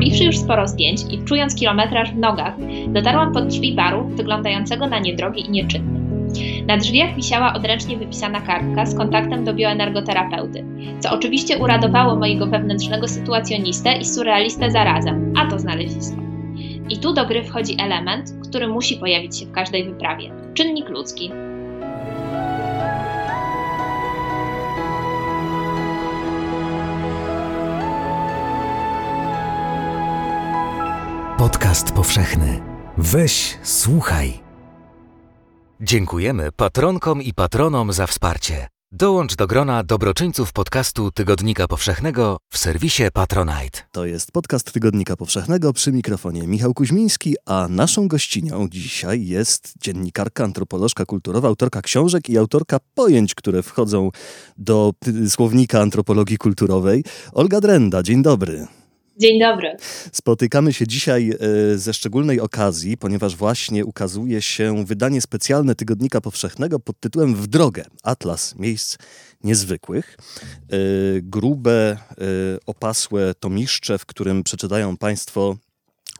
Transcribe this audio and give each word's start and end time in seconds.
Zrobiwszy 0.00 0.24
już 0.24 0.38
sporo 0.38 0.68
zdjęć 0.68 1.00
i 1.10 1.24
czując 1.24 1.54
kilometraż 1.54 2.12
w 2.12 2.16
nogach, 2.16 2.54
dotarłam 2.88 3.32
pod 3.32 3.46
drzwi 3.46 3.74
baru 3.74 4.08
wyglądającego 4.08 4.86
na 4.86 4.98
niedrogi 4.98 5.46
i 5.46 5.50
nieczynny. 5.50 6.00
Na 6.66 6.76
drzwiach 6.76 7.14
wisiała 7.14 7.54
odręcznie 7.54 7.96
wypisana 7.96 8.40
kartka 8.40 8.86
z 8.86 8.94
kontaktem 8.94 9.44
do 9.44 9.54
bioenergoterapeuty, 9.54 10.64
co 11.00 11.10
oczywiście 11.10 11.58
uradowało 11.58 12.16
mojego 12.16 12.46
wewnętrznego 12.46 13.08
sytuacjonistę 13.08 13.96
i 13.96 14.04
surrealistę 14.04 14.70
zarazem, 14.70 15.34
a 15.36 15.50
to 15.50 15.58
znalezisko. 15.58 16.16
I 16.88 16.98
tu 16.98 17.14
do 17.14 17.26
gry 17.26 17.42
wchodzi 17.42 17.76
element, 17.80 18.32
który 18.48 18.68
musi 18.68 18.96
pojawić 18.96 19.38
się 19.38 19.46
w 19.46 19.52
każdej 19.52 19.84
wyprawie 19.84 20.30
czynnik 20.54 20.88
ludzki. 20.88 21.30
Podcast 31.70 31.92
powszechny. 31.92 32.60
Weź, 32.98 33.58
słuchaj. 33.62 34.40
Dziękujemy 35.80 36.52
patronkom 36.52 37.22
i 37.22 37.34
patronom 37.34 37.92
za 37.92 38.06
wsparcie. 38.06 38.68
Dołącz 38.92 39.36
do 39.36 39.46
grona 39.46 39.84
dobroczyńców 39.84 40.52
podcastu 40.52 41.10
Tygodnika 41.10 41.68
Powszechnego 41.68 42.36
w 42.52 42.58
serwisie 42.58 43.02
Patronite. 43.12 43.78
To 43.92 44.06
jest 44.06 44.32
podcast 44.32 44.72
Tygodnika 44.72 45.16
Powszechnego 45.16 45.72
przy 45.72 45.92
mikrofonie 45.92 46.46
Michał 46.46 46.74
Kuźmiński, 46.74 47.36
a 47.46 47.68
naszą 47.68 48.08
gościnią 48.08 48.68
dzisiaj 48.68 49.26
jest 49.26 49.72
dziennikarka, 49.82 50.44
antropolożka 50.44 51.04
kulturowa, 51.04 51.48
autorka 51.48 51.82
książek 51.82 52.30
i 52.30 52.38
autorka 52.38 52.78
pojęć, 52.94 53.34
które 53.34 53.62
wchodzą 53.62 54.10
do 54.56 54.92
słownika 55.28 55.80
antropologii 55.80 56.38
kulturowej, 56.38 57.04
Olga 57.32 57.60
Drenda. 57.60 58.02
Dzień 58.02 58.22
dobry. 58.22 58.66
Dzień 59.20 59.40
dobry. 59.40 59.76
Spotykamy 60.12 60.72
się 60.72 60.86
dzisiaj 60.86 61.30
e, 61.30 61.78
ze 61.78 61.94
szczególnej 61.94 62.40
okazji, 62.40 62.96
ponieważ 62.96 63.36
właśnie 63.36 63.84
ukazuje 63.84 64.42
się 64.42 64.84
wydanie 64.84 65.20
specjalne 65.20 65.74
Tygodnika 65.74 66.20
Powszechnego 66.20 66.78
pod 66.78 67.00
tytułem 67.00 67.34
W 67.34 67.46
drogę 67.46 67.84
Atlas 68.02 68.54
Miejsc 68.56 68.98
Niezwykłych. 69.44 70.16
E, 70.18 70.76
grube, 71.22 71.96
e, 72.10 72.16
opasłe 72.66 73.34
tomiszcze, 73.34 73.98
w 73.98 74.06
którym 74.06 74.42
przeczytają 74.42 74.96
Państwo 74.96 75.56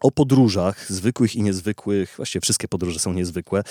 o 0.00 0.10
podróżach, 0.10 0.86
zwykłych 0.92 1.36
i 1.36 1.42
niezwykłych, 1.42 2.14
właściwie 2.16 2.40
wszystkie 2.40 2.68
podróże 2.68 2.98
są 2.98 3.12
niezwykłe, 3.12 3.62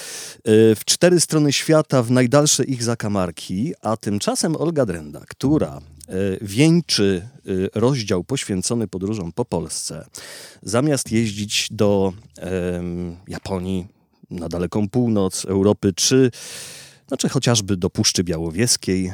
w 0.45 0.81
cztery 0.85 1.19
strony 1.19 1.53
świata, 1.53 2.03
w 2.03 2.11
najdalsze 2.11 2.63
ich 2.63 2.83
zakamarki, 2.83 3.73
a 3.81 3.97
tymczasem 3.97 4.55
Olga 4.55 4.85
Drenda, 4.85 5.21
która 5.27 5.81
E, 6.09 6.37
wieńczy 6.41 7.29
e, 7.45 7.79
rozdział 7.79 8.23
poświęcony 8.23 8.87
podróżom 8.87 9.31
po 9.31 9.45
Polsce, 9.45 10.05
zamiast 10.63 11.11
jeździć 11.11 11.67
do 11.71 12.13
Japonii, 13.27 13.87
na 14.29 14.49
daleką 14.49 14.89
północ 14.89 15.45
Europy, 15.45 15.93
czy, 15.93 16.31
no, 17.11 17.17
czy 17.17 17.29
chociażby 17.29 17.77
do 17.77 17.89
Puszczy 17.89 18.23
Białowieskiej, 18.23 19.13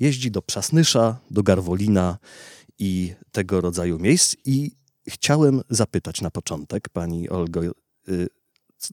jeździ 0.00 0.30
do 0.30 0.42
Przasnysza, 0.42 1.16
do 1.30 1.42
Garwolina 1.42 2.18
i 2.78 3.14
tego 3.32 3.60
rodzaju 3.60 3.98
miejsc. 3.98 4.36
I 4.44 4.70
chciałem 5.08 5.60
zapytać 5.70 6.20
na 6.20 6.30
początek 6.30 6.88
pani 6.88 7.28
Olgo, 7.28 7.60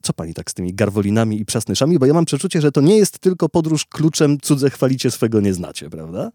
co 0.02 0.12
pani 0.12 0.34
tak 0.34 0.50
z 0.50 0.54
tymi 0.54 0.74
garwolinami 0.74 1.40
i 1.40 1.44
przasnyszami? 1.44 1.98
Bo 1.98 2.06
ja 2.06 2.14
mam 2.14 2.24
przeczucie, 2.24 2.60
że 2.60 2.72
to 2.72 2.80
nie 2.80 2.96
jest 2.96 3.18
tylko 3.18 3.48
podróż 3.48 3.86
kluczem 3.86 4.38
cudze 4.40 4.70
chwalicie, 4.70 5.10
swego 5.10 5.40
nie 5.40 5.54
znacie, 5.54 5.90
prawda? 5.90 6.30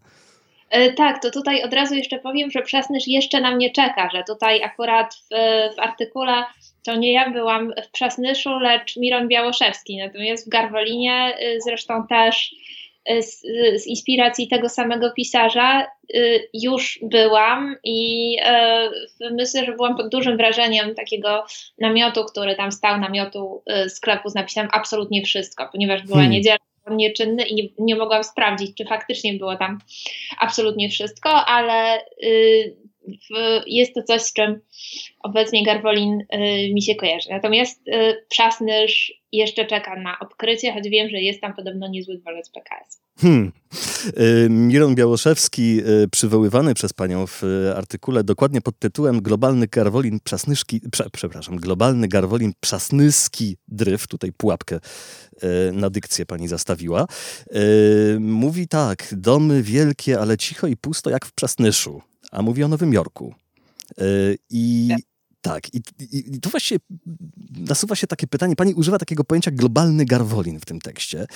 E, 0.70 0.92
tak, 0.92 1.22
to 1.22 1.30
tutaj 1.30 1.62
od 1.62 1.74
razu 1.74 1.94
jeszcze 1.94 2.18
powiem, 2.18 2.50
że 2.50 2.62
Przasnysz 2.62 3.06
jeszcze 3.06 3.40
na 3.40 3.54
mnie 3.54 3.70
czeka, 3.70 4.08
że 4.12 4.24
tutaj 4.26 4.62
akurat 4.62 5.14
w, 5.14 5.28
w 5.76 5.78
artykule 5.78 6.44
to 6.84 6.96
nie 6.96 7.12
ja 7.12 7.30
byłam 7.30 7.72
w 7.86 7.90
Przasnyszu, 7.90 8.58
lecz 8.58 8.96
Miron 8.96 9.28
Białoszewski, 9.28 9.96
natomiast 9.96 10.46
w 10.46 10.48
Garwolinie 10.48 11.34
y, 11.42 11.60
zresztą 11.60 12.06
też 12.06 12.52
y, 12.52 12.77
z, 13.20 13.40
z, 13.82 13.86
inspiracji 13.86 14.48
tego 14.48 14.68
samego 14.68 15.10
pisarza 15.10 15.86
y, 16.14 16.48
już 16.54 16.98
byłam 17.02 17.76
i 17.84 18.36
myślę, 19.30 19.64
że 19.64 19.72
byłam 19.72 19.96
pod 19.96 20.08
dużym 20.08 20.36
wrażeniem 20.36 20.94
takiego 20.94 21.44
namiotu, 21.78 22.24
który 22.24 22.56
tam 22.56 22.72
stał, 22.72 23.00
namiotu 23.00 23.62
sklepu 23.88 24.28
z 24.28 24.34
napisem 24.34 24.68
absolutnie 24.72 25.22
wszystko, 25.22 25.68
ponieważ 25.72 26.02
była 26.02 26.16
hmm. 26.16 26.32
niedziela 26.32 26.58
nieczynny 26.90 27.44
i 27.44 27.54
nie, 27.54 27.68
nie 27.78 27.96
mogłam 27.96 28.24
sprawdzić, 28.24 28.76
czy 28.76 28.84
faktycznie 28.84 29.34
było 29.34 29.56
tam 29.56 29.78
absolutnie 30.38 30.88
wszystko, 30.88 31.30
ale 31.30 32.00
y, 32.22 32.76
jest 33.66 33.94
to 33.94 34.02
coś, 34.02 34.22
z 34.22 34.32
czym 34.32 34.60
obecnie 35.20 35.64
Garwolin 35.64 36.20
y, 36.20 36.26
mi 36.74 36.82
się 36.82 36.94
kojarzy. 36.94 37.28
Natomiast 37.30 37.88
y, 37.88 38.26
Przasnysz 38.28 39.12
jeszcze 39.32 39.66
czeka 39.66 39.96
na 39.96 40.18
odkrycie, 40.18 40.72
choć 40.72 40.88
wiem, 40.88 41.08
że 41.08 41.20
jest 41.20 41.40
tam 41.40 41.54
podobno 41.54 41.88
niezły 41.88 42.18
dworzec 42.18 42.50
PKS. 42.50 43.00
Hmm. 43.20 43.52
Y, 44.18 44.48
Miron 44.50 44.94
Białoszewski, 44.94 45.80
przywoływany 46.10 46.74
przez 46.74 46.92
panią 46.92 47.26
w 47.26 47.42
artykule 47.76 48.24
dokładnie 48.24 48.60
pod 48.60 48.78
tytułem 48.78 49.22
Globalny 49.22 49.66
Garwolin 49.66 50.18
Przasnyszki, 50.24 50.80
prze, 50.92 51.04
przepraszam, 51.12 51.56
Globalny 51.56 52.08
Garwolin 52.08 52.52
Przasnyski 52.60 53.56
Dryf, 53.68 54.06
tutaj 54.06 54.32
pułapkę 54.32 54.78
na 55.72 55.90
dykcję 55.90 56.26
pani 56.26 56.48
zastawiła, 56.48 57.06
mówi 58.20 58.68
tak, 58.68 59.14
domy 59.16 59.62
wielkie, 59.62 60.20
ale 60.20 60.36
cicho 60.36 60.66
i 60.66 60.76
pusto 60.76 61.10
jak 61.10 61.26
w 61.26 61.32
Przasnyszu, 61.32 62.02
a 62.30 62.42
mówi 62.42 62.64
o 62.64 62.68
Nowym 62.68 62.92
Jorku. 62.92 63.34
I 64.50 64.88
tak, 65.42 65.74
i, 65.74 65.82
i, 66.00 66.34
i 66.34 66.40
tu 66.40 66.50
właśnie 66.50 66.78
nasuwa 67.56 67.94
się 67.94 68.06
takie 68.06 68.26
pytanie. 68.26 68.56
Pani 68.56 68.74
używa 68.74 68.98
takiego 68.98 69.24
pojęcia 69.24 69.50
globalny 69.50 70.04
garwolin 70.04 70.60
w 70.60 70.64
tym 70.64 70.80
tekście, 70.80 71.26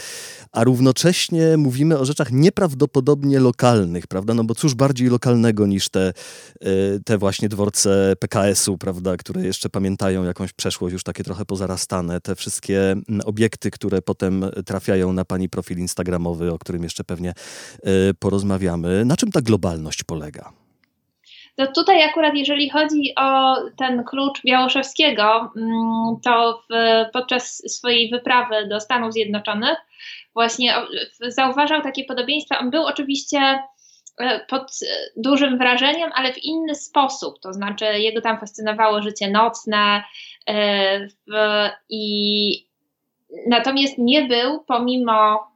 a 0.53 0.65
równocześnie 0.65 1.57
mówimy 1.57 1.99
o 1.99 2.05
rzeczach 2.05 2.33
nieprawdopodobnie 2.33 3.41
lokalnych, 3.41 4.07
prawda? 4.07 4.35
No 4.35 4.45
bo 4.45 4.55
cóż 4.55 4.75
bardziej 4.75 5.09
lokalnego 5.09 5.67
niż 5.67 5.89
te, 5.89 6.13
e, 6.61 7.01
te 7.05 7.19
właśnie 7.19 7.49
dworce 7.49 8.15
PKS-u, 8.19 8.79
prawda, 8.79 9.17
które 9.17 9.47
jeszcze 9.47 9.71
pamiętają 9.71 10.25
jakąś 10.25 10.53
przeszłość 10.53 10.93
już 10.93 11.03
takie 11.03 11.25
trochę 11.25 11.45
pozarastane, 11.45 12.21
te 12.21 12.35
wszystkie 12.35 12.97
obiekty, 13.25 13.71
które 13.71 14.03
potem 14.03 14.45
trafiają 14.67 15.13
na 15.13 15.25
pani 15.25 15.49
profil 15.49 15.79
instagramowy, 15.79 16.53
o 16.53 16.59
którym 16.59 16.83
jeszcze 16.83 17.05
pewnie 17.05 17.31
e, 17.83 18.15
porozmawiamy. 18.19 19.05
Na 19.05 19.17
czym 19.17 19.33
ta 19.33 19.43
globalność 19.43 20.05
polega? 20.05 20.62
To 21.67 21.73
tutaj 21.73 22.03
akurat 22.03 22.35
jeżeli 22.35 22.71
chodzi 22.71 23.13
o 23.19 23.57
ten 23.79 24.05
klucz 24.05 24.43
Białoszewskiego, 24.43 25.53
mm, 25.57 26.21
to 26.25 26.63
w, 26.71 26.75
podczas 27.13 27.63
swojej 27.77 28.11
wyprawy 28.11 28.67
do 28.69 28.81
Stanów 28.81 29.13
Zjednoczonych 29.13 29.77
właśnie 30.35 30.75
zauważał 31.29 31.83
takie 31.83 32.05
podobieństwa. 32.05 32.59
On 32.59 32.71
był 32.71 32.87
oczywiście 32.87 33.63
e, 34.19 34.41
pod 34.49 34.79
dużym 35.17 35.59
wrażeniem, 35.59 36.11
ale 36.15 36.33
w 36.33 36.45
inny 36.45 36.75
sposób. 36.75 37.41
To 37.41 37.53
znaczy, 37.53 37.85
jego 37.85 38.21
tam 38.21 38.41
fascynowało 38.41 39.03
życie 39.03 39.31
nocne 39.31 40.03
e, 40.49 41.09
i 41.89 42.67
natomiast 43.47 43.99
nie 43.99 44.23
był, 44.23 44.65
pomimo 44.65 45.52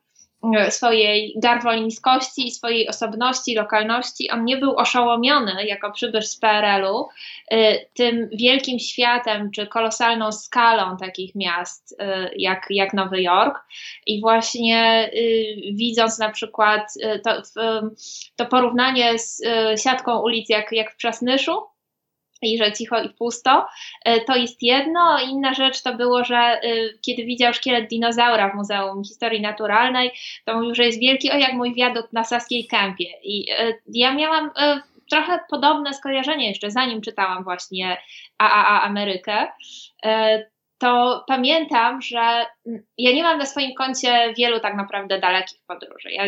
swojej 0.70 1.34
garwolińskości 1.36 2.46
i 2.46 2.50
swojej 2.50 2.88
osobności, 2.88 3.54
lokalności, 3.54 4.30
on 4.30 4.44
nie 4.44 4.56
był 4.56 4.76
oszołomiony 4.76 5.66
jako 5.66 5.92
przybysz 5.92 6.26
z 6.26 6.36
PRL-u 6.36 7.08
e, 7.50 7.78
tym 7.84 8.28
wielkim 8.32 8.78
światem 8.78 9.50
czy 9.50 9.66
kolosalną 9.66 10.32
skalą 10.32 10.96
takich 10.96 11.34
miast 11.34 11.96
e, 11.98 12.30
jak, 12.36 12.66
jak 12.70 12.94
Nowy 12.94 13.22
Jork. 13.22 13.64
I 14.06 14.20
właśnie 14.20 15.10
widząc 15.72 16.18
na 16.18 16.30
przykład 16.30 16.94
to, 17.24 17.42
to 18.36 18.46
porównanie 18.46 19.18
z 19.18 19.42
siatką 19.82 20.22
ulic 20.22 20.48
jak, 20.48 20.72
jak 20.72 20.92
w 20.92 20.96
Przasnyszu, 20.96 21.62
i 22.46 22.58
że 22.58 22.72
cicho 22.72 23.02
i 23.02 23.08
pusto. 23.08 23.66
E, 24.04 24.20
to 24.20 24.36
jest 24.36 24.62
jedno. 24.62 25.18
Inna 25.30 25.54
rzecz 25.54 25.82
to 25.82 25.94
było, 25.94 26.24
że 26.24 26.36
e, 26.36 26.60
kiedy 27.06 27.24
widział 27.24 27.54
szkielet 27.54 27.88
dinozaura 27.90 28.50
w 28.50 28.54
Muzeum 28.54 29.04
Historii 29.04 29.40
Naturalnej, 29.40 30.10
to 30.44 30.54
mówił, 30.54 30.74
że 30.74 30.84
jest 30.84 31.00
wielki, 31.00 31.30
o 31.30 31.36
jak 31.36 31.52
mój 31.52 31.74
wiadukt 31.74 32.12
na 32.12 32.24
Saskiej 32.24 32.66
Kępie. 32.66 33.08
I 33.22 33.50
e, 33.58 33.72
ja 33.94 34.14
miałam 34.14 34.50
trochę 35.10 35.40
podobne 35.50 35.94
skojarzenie 35.94 36.48
jeszcze, 36.48 36.70
zanim 36.70 37.00
czytałam 37.00 37.44
właśnie 37.44 37.96
AAA 38.38 38.82
Amerykę 38.82 39.46
to 40.78 41.24
pamiętam, 41.28 42.02
że 42.02 42.46
ja 42.98 43.12
nie 43.12 43.22
mam 43.22 43.38
na 43.38 43.46
swoim 43.46 43.74
koncie 43.74 44.34
wielu 44.38 44.60
tak 44.60 44.76
naprawdę 44.76 45.20
dalekich 45.20 45.60
podróży. 45.66 46.10
Ja 46.10 46.24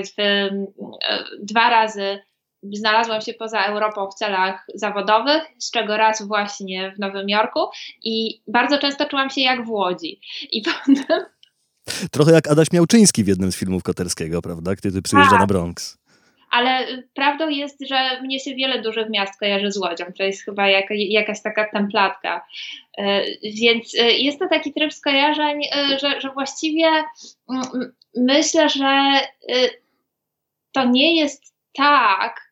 dwa 1.41 1.70
razy 1.70 2.19
znalazłam 2.62 3.20
się 3.20 3.34
poza 3.34 3.64
Europą 3.64 4.10
w 4.10 4.14
celach 4.14 4.66
zawodowych, 4.75 5.43
z 5.58 5.70
czego 5.70 5.96
raz 5.96 6.26
właśnie 6.28 6.93
w 6.96 6.99
Nowym 6.99 7.28
Jorku 7.28 7.60
i 8.05 8.40
bardzo 8.49 8.78
często 8.78 9.06
czułam 9.06 9.31
się 9.31 9.40
jak 9.40 9.66
w 9.66 9.70
Łodzi. 9.70 10.20
I 10.52 10.62
potem... 10.87 11.25
Trochę 12.10 12.32
jak 12.32 12.49
Adaś 12.49 12.72
Miałczyński 12.72 13.25
w 13.25 13.28
jednym 13.28 13.52
z 13.52 13.56
filmów 13.56 13.82
Koterskiego, 13.82 14.43
prawda? 14.43 14.76
Kiedy 14.76 15.02
przyjeżdża 15.02 15.31
tak. 15.31 15.40
na 15.40 15.46
Bronx. 15.46 15.99
ale 16.50 17.02
prawdą 17.14 17.49
jest, 17.49 17.76
że 17.88 18.22
mnie 18.22 18.40
się 18.40 18.55
wiele 18.55 18.82
dużych 18.82 19.10
miast 19.10 19.38
kojarzy 19.40 19.72
z 19.72 19.76
Łodzią. 19.76 20.05
To 20.19 20.22
jest 20.22 20.44
chyba 20.44 20.69
jaka, 20.69 20.94
jakaś 20.94 21.43
taka 21.43 21.70
templatka. 21.70 22.46
E, 22.99 23.22
więc 23.43 23.94
e, 23.94 24.12
jest 24.12 24.38
to 24.38 24.49
taki 24.49 24.72
tryb 24.72 24.93
skojarzeń, 24.93 25.60
e, 25.64 25.99
że, 25.99 26.20
że 26.20 26.31
właściwie 26.31 26.87
mm, 27.50 27.93
myślę, 28.16 28.69
że 28.69 29.20
to 30.72 30.84
nie 30.84 31.16
jest 31.16 31.55
tak, 31.72 32.47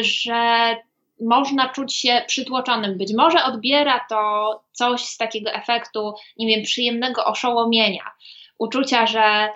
że 0.00 0.76
można 1.20 1.68
czuć 1.68 1.94
się 1.94 2.22
przytłoczonym. 2.26 2.98
Być 2.98 3.14
może 3.14 3.44
odbiera 3.44 4.06
to 4.08 4.60
coś 4.72 5.04
z 5.04 5.16
takiego 5.16 5.50
efektu, 5.50 6.14
nie 6.36 6.46
wiem, 6.46 6.64
przyjemnego 6.64 7.24
oszołomienia, 7.24 8.10
uczucia, 8.58 9.06
że 9.06 9.48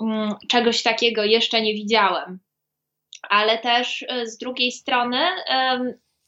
mm, 0.00 0.34
czegoś 0.48 0.82
takiego 0.82 1.24
jeszcze 1.24 1.62
nie 1.62 1.74
widziałem 1.74 2.38
ale 3.28 3.58
też 3.58 4.04
e, 4.08 4.26
z 4.26 4.38
drugiej 4.38 4.72
strony 4.72 5.18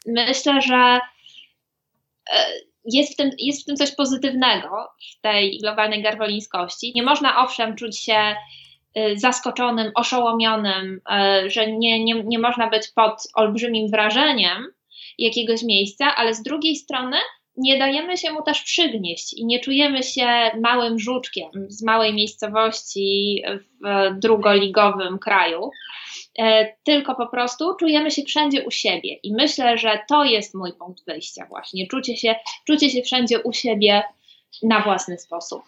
myślę, 0.06 0.62
że 0.62 1.00
e, 2.32 2.46
jest 2.84 3.12
w, 3.12 3.16
tym, 3.16 3.30
jest 3.38 3.62
w 3.62 3.64
tym 3.64 3.76
coś 3.76 3.94
pozytywnego, 3.94 4.88
w 5.16 5.20
tej 5.20 5.58
globalnej 5.58 6.02
garwolińskości. 6.02 6.92
Nie 6.94 7.02
można 7.02 7.44
owszem 7.44 7.76
czuć 7.76 7.98
się 7.98 8.14
e, 8.14 8.36
zaskoczonym, 9.17 9.93
oszołomionym, 9.94 11.00
że 11.46 11.73
nie, 11.73 12.05
nie, 12.05 12.25
nie 12.25 12.38
można 12.38 12.70
być 12.70 12.88
pod 12.88 13.23
olbrzymim 13.35 13.88
wrażeniem 13.90 14.67
jakiegoś 15.19 15.62
miejsca, 15.62 16.17
ale 16.17 16.35
z 16.35 16.43
drugiej 16.43 16.76
strony 16.76 17.17
nie 17.56 17.79
dajemy 17.79 18.17
się 18.17 18.32
mu 18.32 18.43
też 18.43 18.62
przygnieść 18.62 19.32
i 19.32 19.46
nie 19.46 19.61
czujemy 19.61 20.02
się 20.02 20.26
małym 20.61 20.99
żuczkiem 20.99 21.50
z 21.69 21.82
małej 21.82 22.14
miejscowości 22.14 23.43
w 23.81 24.19
drugoligowym 24.20 25.19
kraju, 25.19 25.70
E, 26.38 26.75
tylko 26.85 27.14
po 27.14 27.26
prostu 27.26 27.75
czujemy 27.75 28.11
się 28.11 28.23
wszędzie 28.23 28.64
u 28.64 28.70
siebie. 28.70 29.14
I 29.23 29.35
myślę, 29.35 29.79
że 29.79 29.99
to 30.08 30.25
jest 30.25 30.55
mój 30.55 30.73
punkt 30.73 31.05
wyjścia, 31.06 31.46
właśnie 31.49 31.87
czucie 31.87 32.17
się, 32.17 32.35
czucie 32.67 32.90
się 32.90 33.02
wszędzie 33.02 33.40
u 33.43 33.52
siebie 33.52 34.02
na 34.62 34.81
własny 34.81 35.19
sposób. 35.19 35.62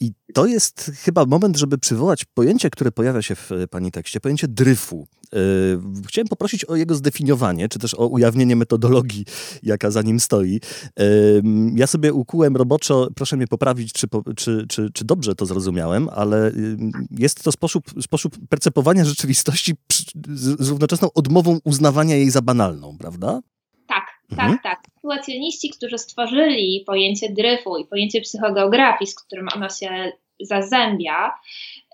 I 0.00 0.12
to 0.34 0.46
jest 0.46 0.90
chyba 1.04 1.26
moment, 1.26 1.56
żeby 1.56 1.78
przywołać 1.78 2.24
pojęcie, 2.24 2.70
które 2.70 2.92
pojawia 2.92 3.22
się 3.22 3.34
w 3.34 3.50
Pani 3.70 3.90
tekście, 3.90 4.20
pojęcie 4.20 4.48
dryfu. 4.48 5.06
Y, 5.34 6.06
chciałem 6.06 6.28
poprosić 6.28 6.64
o 6.64 6.76
jego 6.76 6.94
zdefiniowanie, 6.94 7.68
czy 7.68 7.78
też 7.78 7.94
o 7.94 8.06
ujawnienie 8.06 8.56
metodologii, 8.56 9.24
jaka 9.62 9.90
za 9.90 10.02
nim 10.02 10.20
stoi. 10.20 10.60
Ja 11.74 11.86
sobie 11.86 12.12
ukułem 12.12 12.56
roboczo, 12.56 13.08
proszę 13.14 13.36
mnie 13.36 13.46
poprawić, 13.46 13.92
czy, 13.92 14.06
czy, 14.36 14.66
czy, 14.68 14.90
czy 14.90 15.04
dobrze 15.04 15.34
to 15.34 15.46
zrozumiałem, 15.46 16.08
ale 16.12 16.52
jest 17.10 17.42
to 17.42 17.52
sposób, 17.52 17.84
sposób 18.02 18.36
percepowania 18.48 19.04
rzeczywistości 19.04 19.74
z 20.34 20.68
równoczesną 20.68 21.12
odmową 21.12 21.58
uznawania 21.64 22.16
jej 22.16 22.30
za 22.30 22.42
banalną, 22.42 22.96
prawda? 22.98 23.40
Tak, 24.36 24.44
mhm. 24.44 24.58
tak, 24.62 24.82
tak. 24.82 24.94
Sytuacjoniści, 24.94 25.70
którzy 25.70 25.98
stworzyli 25.98 26.84
pojęcie 26.86 27.28
dryfu 27.28 27.76
i 27.76 27.84
pojęcie 27.84 28.20
psychogeografii, 28.20 29.10
z 29.10 29.14
którym 29.14 29.48
ono 29.56 29.68
się 29.68 30.12
zazębia, 30.40 31.34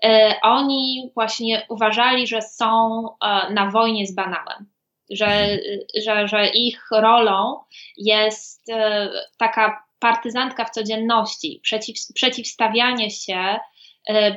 e, 0.03 0.35
oni 0.41 1.11
właśnie 1.13 1.65
uważali, 1.69 2.27
że 2.27 2.41
są 2.41 3.05
e, 3.07 3.53
na 3.53 3.71
wojnie 3.71 4.07
z 4.07 4.15
banałem. 4.15 4.69
Że, 5.09 5.59
że, 6.03 6.27
że 6.27 6.47
ich 6.47 6.87
rolą 6.91 7.59
jest 7.97 8.69
e, 8.69 9.09
taka 9.37 9.83
partyzantka 9.99 10.65
w 10.65 10.69
codzienności, 10.69 11.59
przeciw, 11.63 11.95
przeciwstawianie 12.13 13.11
się 13.11 13.59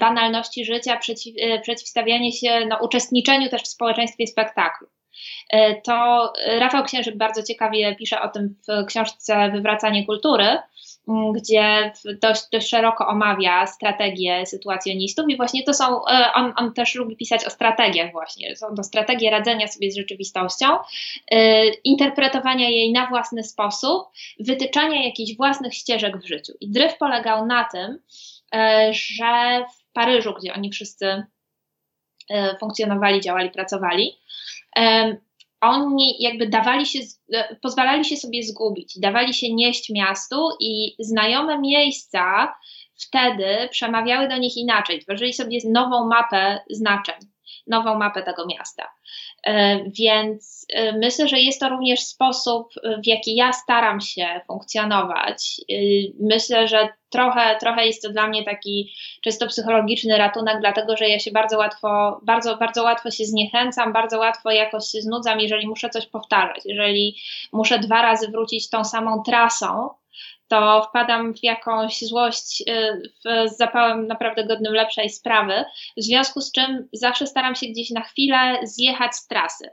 banalności 0.00 0.64
życia, 0.64 0.96
przeciw, 0.96 1.34
przeciwstawianie 1.62 2.32
się 2.32 2.66
no, 2.68 2.78
uczestniczeniu 2.82 3.48
też 3.48 3.62
w 3.62 3.68
społeczeństwie 3.68 4.26
spektaklu. 4.26 4.88
E, 5.50 5.80
to 5.80 6.32
Rafał 6.46 6.84
Księżyk 6.84 7.16
bardzo 7.16 7.42
ciekawie 7.42 7.96
pisze 7.96 8.20
o 8.20 8.28
tym 8.28 8.56
w 8.68 8.86
książce 8.86 9.50
Wywracanie 9.50 10.06
kultury, 10.06 10.58
gdzie 11.34 11.92
dość, 12.22 12.42
dość 12.52 12.68
szeroko 12.68 13.06
omawia 13.06 13.66
strategie 13.66 14.46
sytuacjonistów 14.46 15.28
i 15.28 15.36
właśnie 15.36 15.62
to 15.62 15.74
są, 15.74 16.06
e, 16.06 16.32
on, 16.34 16.52
on 16.56 16.74
też 16.74 16.94
lubi 16.94 17.16
pisać 17.16 17.44
o 17.44 17.50
strategiach 17.50 18.12
właśnie, 18.12 18.56
są 18.56 18.74
to 18.74 18.82
strategie 18.82 19.30
radzenia 19.30 19.68
sobie 19.68 19.90
z 19.90 19.96
rzeczywistością, 19.96 20.66
e, 21.30 21.68
interpretowania 21.68 22.68
jej 22.68 22.92
na 22.92 23.06
własny 23.06 23.44
sposób, 23.44 24.08
wytyczania 24.40 25.04
jakichś 25.04 25.36
własnych 25.36 25.74
ścieżek 25.74 26.16
w 26.16 26.26
życiu. 26.26 26.52
I 26.60 26.70
dryf 26.70 26.96
polegał 26.96 27.46
na 27.46 27.64
tym, 27.64 27.98
że 28.90 29.64
w 29.76 29.92
Paryżu, 29.92 30.34
gdzie 30.38 30.54
oni 30.54 30.70
wszyscy 30.70 31.22
funkcjonowali, 32.60 33.20
działali, 33.20 33.50
pracowali, 33.50 34.18
oni 35.62 36.16
jakby 36.22 36.48
dawali 36.48 36.86
się, 36.86 36.98
e, 37.34 37.56
pozwalali 37.62 38.04
się 38.04 38.16
sobie 38.16 38.42
zgubić, 38.42 38.98
dawali 38.98 39.34
się 39.34 39.54
nieść 39.54 39.90
miastu 39.90 40.48
i 40.60 40.96
znajome 40.98 41.58
miejsca 41.58 42.54
wtedy 43.06 43.68
przemawiały 43.70 44.28
do 44.28 44.36
nich 44.36 44.56
inaczej, 44.56 45.00
tworzyli 45.00 45.32
sobie 45.32 45.58
nową 45.70 46.08
mapę 46.08 46.60
znaczeń, 46.70 47.14
nową 47.66 47.98
mapę 47.98 48.22
tego 48.22 48.46
miasta. 48.46 48.88
E, 49.46 49.84
więc 49.84 50.66
e, 50.72 50.92
myślę, 50.92 51.28
że 51.28 51.40
jest 51.40 51.60
to 51.60 51.68
również 51.68 52.00
sposób, 52.00 52.68
w 53.04 53.06
jaki 53.06 53.34
ja 53.34 53.52
staram 53.52 54.00
się 54.00 54.40
funkcjonować. 54.46 55.60
Myślę, 56.20 56.68
że 56.68 56.88
trochę, 57.10 57.56
trochę 57.60 57.86
jest 57.86 58.02
to 58.02 58.10
dla 58.10 58.28
mnie 58.28 58.44
taki 58.44 58.92
czysto 59.24 59.46
psychologiczny 59.46 60.18
ratunek, 60.18 60.56
dlatego 60.60 60.96
że 60.96 61.08
ja 61.08 61.18
się 61.18 61.30
bardzo 61.30 61.58
łatwo, 61.58 62.20
bardzo, 62.22 62.56
bardzo 62.56 62.82
łatwo 62.82 63.10
się 63.10 63.24
zniechęcam, 63.24 63.92
bardzo 63.92 64.18
łatwo 64.18 64.50
jakoś 64.50 64.86
się 64.86 65.02
znudzam, 65.02 65.40
jeżeli 65.40 65.68
muszę 65.68 65.90
coś 65.90 66.06
powtarzać, 66.06 66.60
jeżeli 66.64 67.16
muszę 67.52 67.78
dwa 67.78 68.02
razy 68.02 68.28
wrócić 68.28 68.70
tą 68.70 68.84
samą 68.84 69.22
trasą, 69.22 69.88
to 70.52 70.82
wpadam 70.88 71.34
w 71.34 71.42
jakąś 71.42 72.00
złość 72.00 72.62
y, 72.68 73.48
z 73.48 73.56
zapałem 73.56 74.06
naprawdę 74.06 74.46
godnym 74.46 74.74
lepszej 74.74 75.10
sprawy, 75.10 75.64
w 75.96 76.02
związku 76.02 76.40
z 76.40 76.52
czym 76.52 76.88
zawsze 76.92 77.26
staram 77.26 77.54
się 77.54 77.66
gdzieś 77.66 77.90
na 77.90 78.00
chwilę 78.00 78.58
zjechać 78.62 79.14
z 79.14 79.26
trasy, 79.26 79.70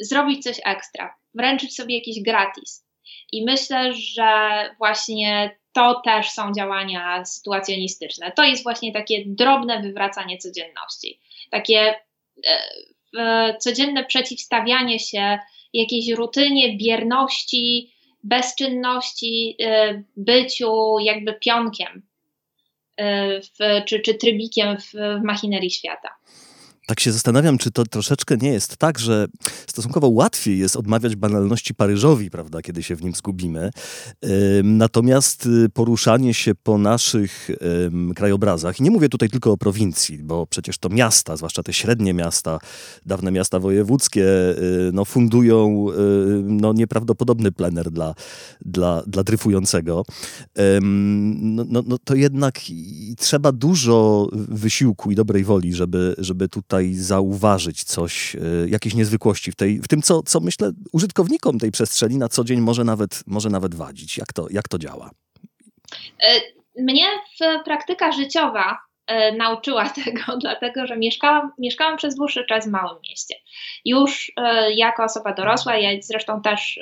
zrobić 0.00 0.42
coś 0.42 0.60
ekstra, 0.64 1.14
wręczyć 1.34 1.76
sobie 1.76 1.96
jakiś 1.96 2.22
gratis. 2.22 2.86
I 3.32 3.44
myślę, 3.44 3.92
że 3.92 4.30
właśnie 4.78 5.56
to 5.72 6.00
też 6.04 6.30
są 6.30 6.52
działania 6.52 7.24
sytuacjonistyczne. 7.24 8.32
To 8.32 8.44
jest 8.44 8.62
właśnie 8.62 8.92
takie 8.92 9.22
drobne 9.26 9.82
wywracanie 9.82 10.38
codzienności, 10.38 11.20
takie 11.50 11.94
e, 13.18 13.56
codzienne 13.58 14.04
przeciwstawianie 14.04 14.98
się 14.98 15.38
jakiejś 15.72 16.10
rutynie, 16.10 16.76
bierności, 16.76 17.93
bezczynności, 18.24 19.56
e, 19.62 20.02
byciu 20.16 20.98
jakby 20.98 21.34
pionkiem 21.34 22.02
e, 22.96 23.40
w, 23.40 23.84
czy, 23.86 24.00
czy 24.00 24.14
trybikiem 24.14 24.78
w, 24.80 24.92
w 24.92 25.22
machinerii 25.24 25.70
świata. 25.70 26.08
Tak 26.86 27.00
się 27.00 27.12
zastanawiam, 27.12 27.58
czy 27.58 27.70
to 27.70 27.84
troszeczkę 27.84 28.36
nie 28.36 28.48
jest 28.48 28.76
tak, 28.76 28.98
że 28.98 29.26
stosunkowo 29.66 30.08
łatwiej 30.08 30.58
jest 30.58 30.76
odmawiać 30.76 31.16
banalności 31.16 31.74
Paryżowi, 31.74 32.30
prawda, 32.30 32.62
kiedy 32.62 32.82
się 32.82 32.96
w 32.96 33.02
nim 33.02 33.14
zgubimy. 33.14 33.70
Natomiast 34.64 35.46
y, 35.46 35.68
poruszanie 35.68 36.34
się 36.34 36.54
po 36.54 36.78
naszych 36.78 37.50
krajobrazach, 38.16 38.80
i 38.80 38.82
nie 38.82 38.90
mówię 38.90 39.08
tutaj 39.08 39.28
tylko 39.28 39.52
o 39.52 39.56
prowincji, 39.56 40.18
bo 40.18 40.46
przecież 40.46 40.78
to 40.78 40.88
miasta, 40.88 41.36
zwłaszcza 41.36 41.62
te 41.62 41.72
średnie 41.72 42.14
miasta, 42.14 42.58
dawne 43.06 43.30
miasta 43.30 43.60
wojewódzkie, 43.60 44.24
y, 44.28 44.90
no, 44.92 45.04
fundują 45.04 45.86
y, 45.90 45.94
no, 46.42 46.72
nieprawdopodobny 46.72 47.52
plener 47.52 47.90
dla, 47.90 48.14
dla, 48.64 49.02
dla 49.06 49.22
dryfującego. 49.22 50.04
No, 51.32 51.64
no, 51.68 51.82
no 51.86 51.98
to 52.04 52.14
jednak 52.14 52.60
trzeba 53.18 53.52
dużo 53.52 54.28
wysiłku 54.32 55.10
i 55.10 55.14
dobrej 55.14 55.44
woli, 55.44 55.74
żeby, 55.74 56.14
żeby 56.18 56.48
tutaj 56.48 56.73
tutaj 56.74 56.94
zauważyć 56.94 57.84
coś, 57.84 58.36
e, 58.36 58.38
jakieś 58.68 58.94
niezwykłości 58.94 59.52
w, 59.52 59.56
tej, 59.56 59.78
w 59.78 59.88
tym, 59.88 60.02
co, 60.02 60.22
co 60.22 60.40
myślę 60.40 60.70
użytkownikom 60.92 61.58
tej 61.58 61.70
przestrzeni 61.70 62.18
na 62.18 62.28
co 62.28 62.44
dzień 62.44 62.60
może 62.60 62.84
nawet, 62.84 63.22
może 63.26 63.50
nawet 63.50 63.74
wadzić. 63.74 64.18
Jak 64.18 64.32
to, 64.32 64.46
jak 64.50 64.68
to 64.68 64.78
działa? 64.78 65.10
E, 66.22 66.40
mnie 66.82 67.06
praktyka 67.64 68.12
życiowa 68.12 68.78
e, 69.06 69.32
nauczyła 69.32 69.88
tego, 70.04 70.36
dlatego 70.40 70.86
że 70.86 70.96
mieszkałam, 70.96 71.52
mieszkałam 71.58 71.96
przez 71.96 72.14
dłuższy 72.14 72.44
czas 72.48 72.68
w 72.68 72.70
małym 72.70 72.98
mieście. 73.10 73.34
Już 73.84 74.32
jako 74.76 75.04
osoba 75.04 75.32
dorosła, 75.32 75.76
ja 75.76 75.90
zresztą 76.02 76.42
też 76.42 76.80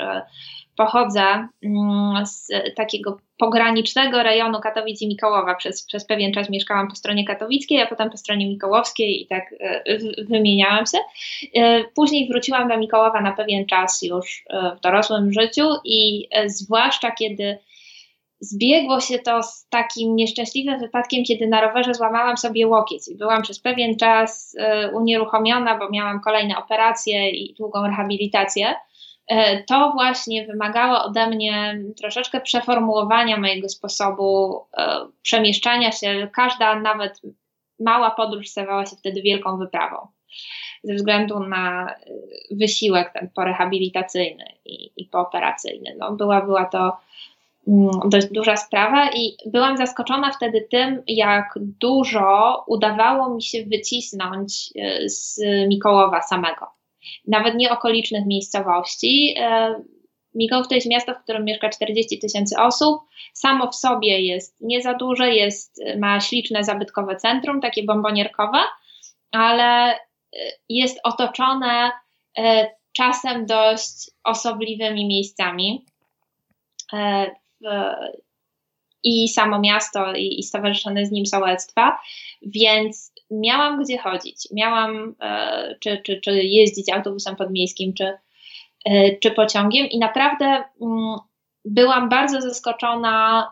pochodzę 0.76 1.48
mm, 1.62 2.26
z 2.26 2.48
takiego 2.76 3.18
pogranicznego 3.38 4.22
rejonu 4.22 4.60
Katowic 4.60 5.02
i 5.02 5.08
Mikołowa. 5.08 5.54
Przez, 5.54 5.86
przez 5.86 6.06
pewien 6.06 6.32
czas 6.32 6.50
mieszkałam 6.50 6.88
po 6.88 6.94
stronie 6.94 7.24
katowickiej, 7.24 7.82
a 7.82 7.86
potem 7.86 8.10
po 8.10 8.16
stronie 8.16 8.48
mikołowskiej 8.48 9.22
i 9.22 9.26
tak 9.26 9.54
e, 9.60 9.98
wymieniałam 10.24 10.84
się. 10.86 10.98
E, 11.54 11.84
później 11.84 12.28
wróciłam 12.28 12.68
do 12.68 12.78
Mikołowa 12.78 13.20
na 13.20 13.32
pewien 13.32 13.66
czas 13.66 14.02
już 14.02 14.44
e, 14.50 14.76
w 14.76 14.80
dorosłym 14.80 15.32
życiu 15.32 15.68
i 15.84 16.28
zwłaszcza 16.46 17.10
kiedy 17.10 17.58
zbiegło 18.40 19.00
się 19.00 19.18
to 19.18 19.42
z 19.42 19.68
takim 19.68 20.16
nieszczęśliwym 20.16 20.80
wypadkiem, 20.80 21.24
kiedy 21.24 21.46
na 21.46 21.60
rowerze 21.60 21.94
złamałam 21.94 22.36
sobie 22.36 22.66
łokieć 22.66 23.08
i 23.08 23.16
byłam 23.16 23.42
przez 23.42 23.60
pewien 23.60 23.96
czas 23.96 24.56
unieruchomiona, 24.92 25.78
bo 25.78 25.90
miałam 25.90 26.20
kolejne 26.20 26.58
operacje 26.58 27.30
i 27.30 27.54
długą 27.54 27.86
rehabilitację. 27.86 28.74
To 29.66 29.90
właśnie 29.94 30.46
wymagało 30.46 31.04
ode 31.04 31.26
mnie 31.26 31.80
troszeczkę 31.96 32.40
przeformułowania 32.40 33.36
mojego 33.36 33.68
sposobu 33.68 34.60
przemieszczania 35.22 35.92
się. 35.92 36.28
Każda, 36.34 36.80
nawet 36.80 37.20
mała 37.80 38.10
podróż 38.10 38.48
stawała 38.48 38.86
się 38.86 38.96
wtedy 38.96 39.22
wielką 39.22 39.58
wyprawą 39.58 40.06
ze 40.84 40.94
względu 40.94 41.40
na 41.40 41.94
y, 42.50 42.56
wysiłek 42.56 43.12
ten 43.12 43.30
porehabilitacyjny 43.34 44.44
i, 44.64 44.90
i 44.96 45.04
pooperacyjny. 45.04 45.96
No, 45.98 46.12
była, 46.12 46.40
była 46.40 46.64
to 46.64 46.96
mm, 47.68 47.90
dość 48.04 48.26
duża 48.26 48.56
sprawa 48.56 49.10
i 49.10 49.36
byłam 49.46 49.76
zaskoczona 49.76 50.32
wtedy 50.32 50.66
tym, 50.70 51.02
jak 51.06 51.58
dużo 51.80 52.64
udawało 52.66 53.34
mi 53.34 53.42
się 53.42 53.64
wycisnąć 53.64 54.72
z 55.06 55.40
Mikołowa 55.68 56.22
samego. 56.22 56.81
Nawet 57.26 57.54
nie 57.54 57.70
okolicznych 57.70 58.26
miejscowości. 58.26 59.34
Y, 59.38 60.02
Mikołów 60.34 60.68
to 60.68 60.74
jest 60.74 60.86
miasto, 60.86 61.14
w 61.14 61.22
którym 61.22 61.44
mieszka 61.44 61.68
40 61.68 62.18
tysięcy 62.18 62.56
osób. 62.58 63.00
Samo 63.32 63.70
w 63.70 63.74
sobie 63.74 64.20
jest 64.20 64.60
nie 64.60 64.82
za 64.82 64.94
duże, 64.94 65.34
jest, 65.34 65.80
ma 65.98 66.20
śliczne 66.20 66.64
zabytkowe 66.64 67.16
centrum, 67.16 67.60
takie 67.60 67.82
bombonierkowe, 67.82 68.58
ale 69.30 69.98
jest 70.68 71.00
otoczone 71.04 71.90
e, 72.38 72.70
czasem 72.92 73.46
dość 73.46 74.10
osobliwymi 74.24 75.06
miejscami. 75.06 75.84
E, 76.92 77.30
I 79.04 79.28
samo 79.28 79.58
miasto, 79.58 80.14
i, 80.14 80.40
i 80.40 80.42
stowarzyszone 80.42 81.06
z 81.06 81.10
nim 81.10 81.26
sołectwa, 81.26 81.98
więc 82.42 83.11
miałam 83.30 83.82
gdzie 83.82 83.98
chodzić. 83.98 84.48
Miałam 84.52 85.14
e, 85.20 85.74
czy, 85.80 86.02
czy, 86.04 86.20
czy 86.20 86.42
jeździć 86.42 86.88
autobusem 86.88 87.36
podmiejskim, 87.36 87.94
czy, 87.94 88.12
czy 89.22 89.30
pociągiem, 89.30 89.86
i 89.86 89.98
naprawdę 89.98 90.64
mm, 90.82 91.18
byłam 91.64 92.08
bardzo 92.08 92.40
zaskoczona 92.40 93.46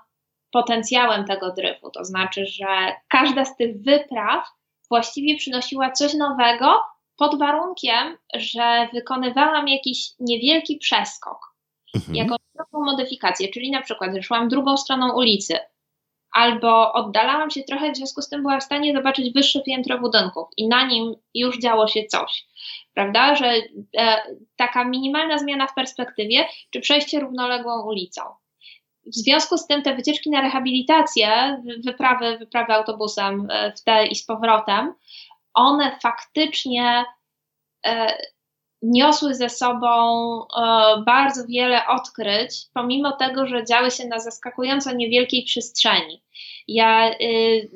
potencjałem 0.50 1.24
tego 1.24 1.52
dryfu. 1.52 1.90
To 1.90 2.04
znaczy, 2.04 2.46
że 2.46 2.66
każda 3.08 3.44
z 3.44 3.56
tych 3.56 3.82
wypraw 3.82 4.48
właściwie 4.90 5.36
przynosiła 5.36 5.90
coś 5.90 6.14
nowego, 6.14 6.82
pod 7.20 7.38
warunkiem, 7.38 8.16
że 8.34 8.88
wykonywałam 8.92 9.68
jakiś 9.68 10.10
niewielki 10.20 10.76
przeskok, 10.76 11.54
mhm. 11.94 12.16
jakąś 12.16 12.38
drobną 12.54 12.84
modyfikację, 12.84 13.48
czyli 13.48 13.70
na 13.70 13.82
przykład 13.82 14.10
szłam 14.22 14.48
drugą 14.48 14.76
stroną 14.76 15.16
ulicy, 15.16 15.58
albo 16.32 16.92
oddalałam 16.92 17.50
się 17.50 17.62
trochę, 17.62 17.92
w 17.92 17.96
związku 17.96 18.22
z 18.22 18.28
tym 18.28 18.42
byłam 18.42 18.60
w 18.60 18.64
stanie 18.64 18.92
zobaczyć 18.96 19.34
wyższe 19.34 19.60
piętro 19.60 19.98
budynków 19.98 20.48
i 20.56 20.68
na 20.68 20.86
nim 20.86 21.14
już 21.34 21.58
działo 21.58 21.88
się 21.88 22.04
coś. 22.04 22.46
Prawda, 22.94 23.34
że 23.34 23.52
e, 23.96 24.22
taka 24.56 24.84
minimalna 24.84 25.38
zmiana 25.38 25.66
w 25.66 25.74
perspektywie, 25.74 26.48
czy 26.70 26.80
przejście 26.80 27.20
równoległą 27.20 27.82
ulicą. 27.82 28.22
W 29.06 29.14
związku 29.14 29.58
z 29.58 29.66
tym 29.66 29.82
te 29.82 29.94
wycieczki 29.94 30.30
na 30.30 30.40
rehabilitację, 30.40 31.62
wyprawy, 31.84 32.38
wyprawy 32.38 32.72
autobusem 32.72 33.48
e, 33.50 33.72
w 33.72 33.84
te 33.84 34.06
i 34.06 34.14
z 34.14 34.26
powrotem, 34.26 34.94
one 35.54 35.98
faktycznie 36.02 37.04
e, 37.86 38.18
niosły 38.82 39.34
ze 39.34 39.48
sobą 39.48 39.86
e, 40.42 41.02
bardzo 41.06 41.46
wiele 41.46 41.86
odkryć, 41.86 42.52
pomimo 42.74 43.12
tego, 43.12 43.46
że 43.46 43.64
działy 43.64 43.90
się 43.90 44.06
na 44.08 44.18
zaskakująco 44.18 44.92
niewielkiej 44.92 45.44
przestrzeni. 45.44 46.22
Ja 46.68 47.10
y, 47.10 47.70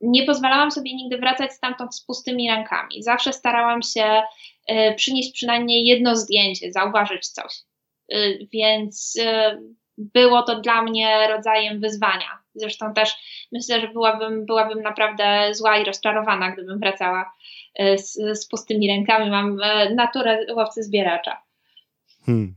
nie 0.00 0.26
pozwalałam 0.26 0.70
sobie 0.70 0.94
nigdy 0.94 1.18
wracać 1.18 1.52
stamtąd 1.52 1.94
z 1.94 2.04
pustymi 2.04 2.50
rękami. 2.50 3.02
Zawsze 3.02 3.32
starałam 3.32 3.82
się 3.82 4.22
y, 4.70 4.94
przynieść 4.96 5.32
przynajmniej 5.32 5.84
jedno 5.84 6.16
zdjęcie, 6.16 6.72
zauważyć 6.72 7.28
coś. 7.28 7.52
Y, 8.12 8.48
więc 8.52 9.18
było 9.98 10.42
to 10.42 10.60
dla 10.60 10.82
mnie 10.82 11.28
rodzajem 11.28 11.80
wyzwania. 11.80 12.41
Zresztą 12.54 12.94
też 12.94 13.16
myślę, 13.52 13.80
że 13.80 13.88
byłabym, 13.88 14.46
byłabym 14.46 14.82
naprawdę 14.82 15.54
zła 15.54 15.78
i 15.78 15.84
rozczarowana, 15.84 16.50
gdybym 16.50 16.78
wracała 16.78 17.32
e, 17.74 17.98
z, 17.98 18.12
z 18.12 18.48
pustymi 18.48 18.88
rękami. 18.88 19.30
Mam 19.30 19.58
e, 19.62 19.94
naturę 19.94 20.46
łowcy 20.54 20.82
zbieracza. 20.82 21.42
Hmm. 22.26 22.54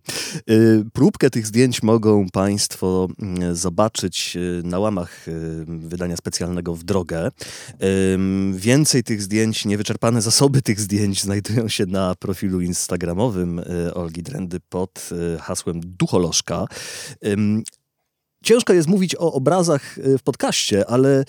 Y, 0.50 0.84
próbkę 0.94 1.30
tych 1.30 1.48
zdjęć 1.48 1.84
mogą 1.84 2.30
Państwo 2.34 3.08
mm, 3.22 3.56
zobaczyć 3.56 4.38
na 4.64 4.80
łamach 4.80 5.26
wydania 5.68 6.18
specjalnego 6.18 6.76
w 6.76 6.84
drogę. 6.84 7.32
Więcej 8.54 9.04
tych 9.04 9.22
zdjęć, 9.22 9.66
niewyczerpane 9.66 10.22
zasoby 10.22 10.62
tych 10.62 10.80
zdjęć 10.80 11.22
znajdują 11.22 11.68
się 11.68 11.86
na 11.86 12.16
profilu 12.16 12.62
instagramowym 12.62 13.62
Olgi 13.94 14.24
Drendy 14.24 14.60
pod 14.70 15.10
hasłem 15.40 15.82
Ducholożka. 15.84 16.66
Ciężko 18.46 18.74
jest 18.74 18.88
mówić 18.88 19.16
o 19.16 19.34
obrazach 19.34 19.96
w 19.98 20.24
podcaście, 20.24 20.84
ale 20.90 21.24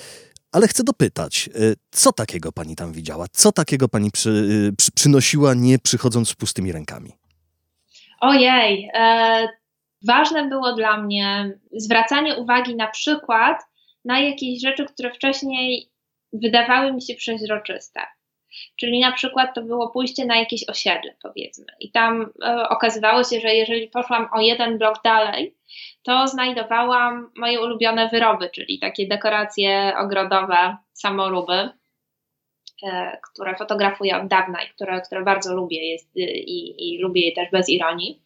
ale 0.53 0.69
chcę 0.69 0.85
dopytać, 0.85 1.51
co 1.91 2.13
takiego 2.13 2.53
pani 2.53 2.77
tam 2.77 2.93
widziała? 2.93 3.27
Co 3.33 3.53
takiego 3.53 3.89
pani 3.89 4.11
przy, 4.11 4.73
przy, 4.79 4.93
przynosiła, 4.93 5.55
nie 5.55 5.79
przychodząc 5.79 6.29
z 6.29 6.35
pustymi 6.35 6.73
rękami? 6.73 7.13
Ojej, 8.21 8.91
e, 8.95 9.49
ważne 10.07 10.49
było 10.49 10.73
dla 10.73 11.03
mnie 11.03 11.59
zwracanie 11.73 12.37
uwagi 12.37 12.77
na 12.77 12.87
przykład 12.87 13.63
na 14.05 14.21
jakieś 14.21 14.61
rzeczy, 14.61 14.85
które 14.85 15.15
wcześniej 15.15 15.91
wydawały 16.33 16.93
mi 16.93 17.03
się 17.03 17.15
przeźroczyste. 17.15 18.01
Czyli 18.77 19.01
na 19.01 19.13
przykład 19.13 19.55
to 19.55 19.63
było 19.63 19.91
pójście 19.91 20.27
na 20.27 20.37
jakieś 20.37 20.69
osiedle, 20.69 21.15
powiedzmy. 21.23 21.67
I 21.81 21.91
tam 21.91 22.33
e, 22.45 22.69
okazywało 22.69 23.25
się, 23.25 23.41
że 23.41 23.55
jeżeli 23.55 23.89
poszłam 23.89 24.29
o 24.33 24.41
jeden 24.41 24.79
blok 24.79 25.03
dalej, 25.05 25.55
to 26.03 26.29
znajdowałam 26.29 27.31
moje 27.37 27.61
ulubione 27.61 28.09
wyroby, 28.09 28.51
czyli 28.51 28.79
takie 28.79 29.09
dekoracje 29.09 29.93
ogrodowe, 29.99 30.77
samoróby. 30.93 31.71
E, 32.83 33.19
które 33.33 33.57
fotografuję 33.57 34.17
od 34.17 34.29
dawna 34.29 34.63
i 34.63 34.69
które, 34.69 35.01
które 35.01 35.23
bardzo 35.23 35.55
lubię 35.55 35.91
jest, 35.91 36.17
y, 36.17 36.21
i, 36.21 36.95
i 36.95 36.99
lubię 36.99 37.27
je 37.27 37.33
też 37.33 37.51
bez 37.51 37.69
ironii. 37.69 38.23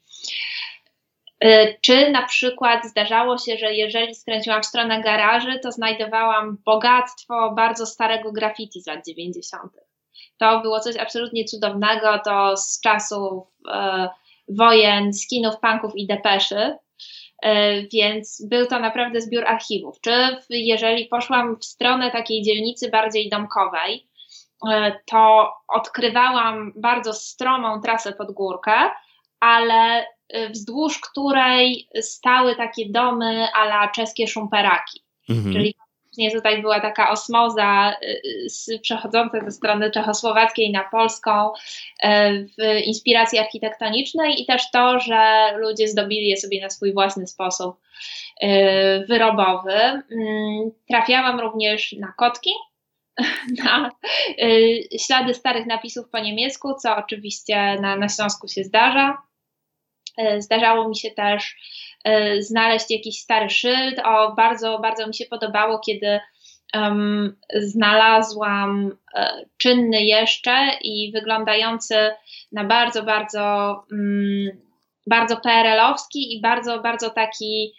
E, 1.40 1.74
czy 1.80 2.10
na 2.10 2.22
przykład 2.22 2.86
zdarzało 2.86 3.38
się, 3.38 3.56
że 3.56 3.74
jeżeli 3.74 4.14
skręciłam 4.14 4.62
w 4.62 4.66
stronę 4.66 5.00
garaży, 5.00 5.58
to 5.58 5.72
znajdowałam 5.72 6.58
bogactwo 6.64 7.52
bardzo 7.56 7.86
starego 7.86 8.32
graffiti 8.32 8.80
z 8.80 8.86
lat 8.86 9.06
90. 9.06 9.72
To 10.40 10.60
było 10.60 10.80
coś 10.80 10.96
absolutnie 10.96 11.44
cudownego, 11.44 12.18
to 12.24 12.56
z 12.56 12.80
czasów 12.80 13.44
e, 13.72 14.08
wojen, 14.48 15.12
skinów, 15.12 15.54
punków 15.60 15.92
i 15.96 16.06
depeszy. 16.06 16.76
E, 17.42 17.82
więc 17.82 18.46
był 18.50 18.66
to 18.66 18.78
naprawdę 18.78 19.20
zbiór 19.20 19.46
archiwów. 19.46 20.00
Czy 20.00 20.10
jeżeli 20.50 21.06
poszłam 21.06 21.56
w 21.56 21.64
stronę 21.64 22.10
takiej 22.10 22.42
dzielnicy 22.42 22.90
bardziej 22.90 23.28
domkowej, 23.28 24.10
E, 24.68 25.00
to 25.06 25.52
odkrywałam 25.68 26.72
bardzo 26.76 27.12
stromą 27.14 27.80
trasę 27.80 28.12
pod 28.12 28.32
górkę, 28.32 28.72
ale 29.40 30.06
e, 30.28 30.50
wzdłuż 30.50 31.00
której 31.00 31.88
stały 32.00 32.56
takie 32.56 32.90
domy 32.90 33.48
ala 33.54 33.88
czeskie 33.88 34.26
szumperaki. 34.26 35.04
Mhm. 35.28 35.52
Czyli 35.52 35.74
nie 36.20 36.30
tutaj 36.30 36.60
była 36.60 36.80
taka 36.80 37.10
osmoza 37.10 37.92
e, 38.72 38.78
przechodząca 38.78 39.40
ze 39.44 39.50
strony 39.50 39.90
czechosłowackiej 39.90 40.72
na 40.72 40.84
polską 40.84 41.52
w 42.58 42.84
inspiracji 42.84 43.38
architektonicznej 43.38 44.42
i 44.42 44.46
też 44.46 44.70
to, 44.70 45.00
że 45.00 45.52
ludzie 45.56 45.88
zdobili 45.88 46.28
je 46.28 46.36
sobie 46.36 46.60
na 46.62 46.70
swój 46.70 46.92
własny 46.92 47.26
sposób 47.26 47.76
wyrobowy. 49.08 49.72
Mm, 49.72 50.70
trafiałam 50.88 51.40
również 51.40 51.92
na 51.92 52.12
kotki, 52.16 52.50
na 53.64 53.90
y, 54.42 54.98
ślady 54.98 55.34
starych 55.34 55.66
napisów 55.66 56.08
po 56.08 56.18
niemiecku, 56.18 56.74
co 56.74 56.96
oczywiście 56.96 57.80
na, 57.80 57.96
na 57.96 58.08
Śląsku 58.08 58.48
się 58.48 58.64
zdarza. 58.64 59.22
Y, 60.20 60.42
zdarzało 60.42 60.88
mi 60.88 60.96
się 60.96 61.10
też 61.10 61.44
y, 61.44 61.89
znaleźć 62.40 62.90
jakiś 62.90 63.18
stary 63.18 63.50
szyld. 63.50 63.98
O, 64.04 64.32
bardzo, 64.32 64.78
bardzo 64.78 65.06
mi 65.06 65.14
się 65.14 65.24
podobało, 65.24 65.78
kiedy 65.78 66.20
um, 66.74 67.36
znalazłam 67.54 68.96
czynny 69.58 70.02
jeszcze 70.02 70.70
i 70.82 71.12
wyglądający 71.14 72.10
na 72.52 72.64
bardzo, 72.64 73.02
bardzo, 73.02 73.74
um, 73.90 74.50
bardzo 75.06 75.36
PRL-owski 75.36 76.36
i 76.36 76.40
bardzo, 76.40 76.80
bardzo 76.80 77.10
taki 77.10 77.74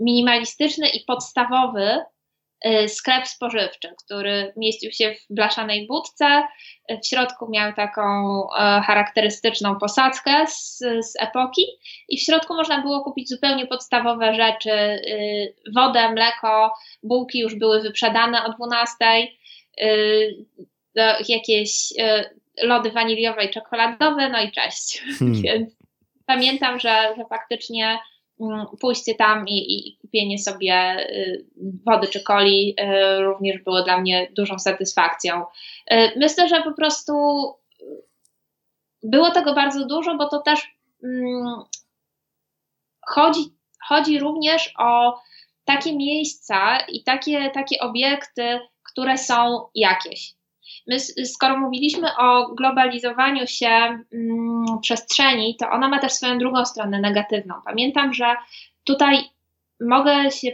minimalistyczny 0.00 0.88
i 0.88 1.04
podstawowy 1.04 1.98
sklep 2.88 3.26
spożywczy, 3.26 3.88
który 4.04 4.52
mieścił 4.56 4.92
się 4.92 5.14
w 5.14 5.34
blaszanej 5.34 5.86
budce. 5.86 6.42
W 7.02 7.06
środku 7.06 7.50
miał 7.50 7.72
taką 7.72 8.02
e, 8.02 8.80
charakterystyczną 8.86 9.78
posadzkę 9.78 10.46
z, 10.46 10.78
z 10.78 11.14
epoki 11.20 11.66
i 12.08 12.18
w 12.18 12.22
środku 12.22 12.54
można 12.54 12.82
było 12.82 13.04
kupić 13.04 13.28
zupełnie 13.28 13.66
podstawowe 13.66 14.34
rzeczy, 14.34 15.00
wodę, 15.74 16.12
mleko, 16.12 16.74
bułki 17.02 17.38
już 17.38 17.54
były 17.54 17.82
wyprzedane 17.82 18.44
o 18.44 18.52
12, 18.52 18.94
y, 19.80 20.46
jakieś 21.28 21.92
lody 22.62 22.90
waniliowe 22.90 23.44
i 23.44 23.50
czekoladowe, 23.50 24.28
no 24.28 24.42
i 24.42 24.52
cześć. 24.52 25.02
Hmm. 25.18 25.42
Więc 25.42 25.76
pamiętam, 26.26 26.80
że, 26.80 27.14
że 27.16 27.24
faktycznie 27.30 27.98
pójście 28.80 29.14
tam 29.14 29.48
i, 29.48 29.88
i, 29.88 29.96
kupienie 29.96 30.38
sobie 30.38 31.06
y, 31.10 31.46
wody 31.86 32.06
czy 32.08 32.22
coli 32.22 32.74
y, 32.80 33.22
również 33.22 33.62
było 33.62 33.82
dla 33.82 34.00
mnie 34.00 34.28
dużą 34.32 34.58
satysfakcją. 34.58 35.44
Y, 35.92 36.12
myślę, 36.16 36.48
że 36.48 36.62
po 36.62 36.72
prostu 36.72 37.12
było 39.02 39.30
tego 39.30 39.54
bardzo 39.54 39.86
dużo, 39.86 40.16
bo 40.16 40.28
to 40.28 40.38
też 40.38 40.76
mm, 41.04 41.64
chodzi, 43.06 43.40
chodzi 43.88 44.18
również 44.18 44.74
o 44.78 45.20
takie 45.64 45.96
miejsca 45.96 46.78
i 46.88 47.04
takie, 47.04 47.50
takie 47.50 47.78
obiekty, 47.80 48.60
które 48.82 49.18
są 49.18 49.66
jakieś. 49.74 50.34
My, 50.86 51.00
skoro 51.26 51.56
mówiliśmy 51.56 52.08
o 52.18 52.54
globalizowaniu 52.54 53.46
się 53.46 53.68
mm, 53.68 54.64
przestrzeni, 54.82 55.56
to 55.60 55.70
ona 55.70 55.88
ma 55.88 55.98
też 55.98 56.12
swoją 56.12 56.38
drugą 56.38 56.64
stronę 56.64 57.00
negatywną. 57.00 57.54
Pamiętam, 57.64 58.14
że 58.14 58.36
tutaj 58.84 59.18
mogę 59.80 60.30
się, 60.30 60.48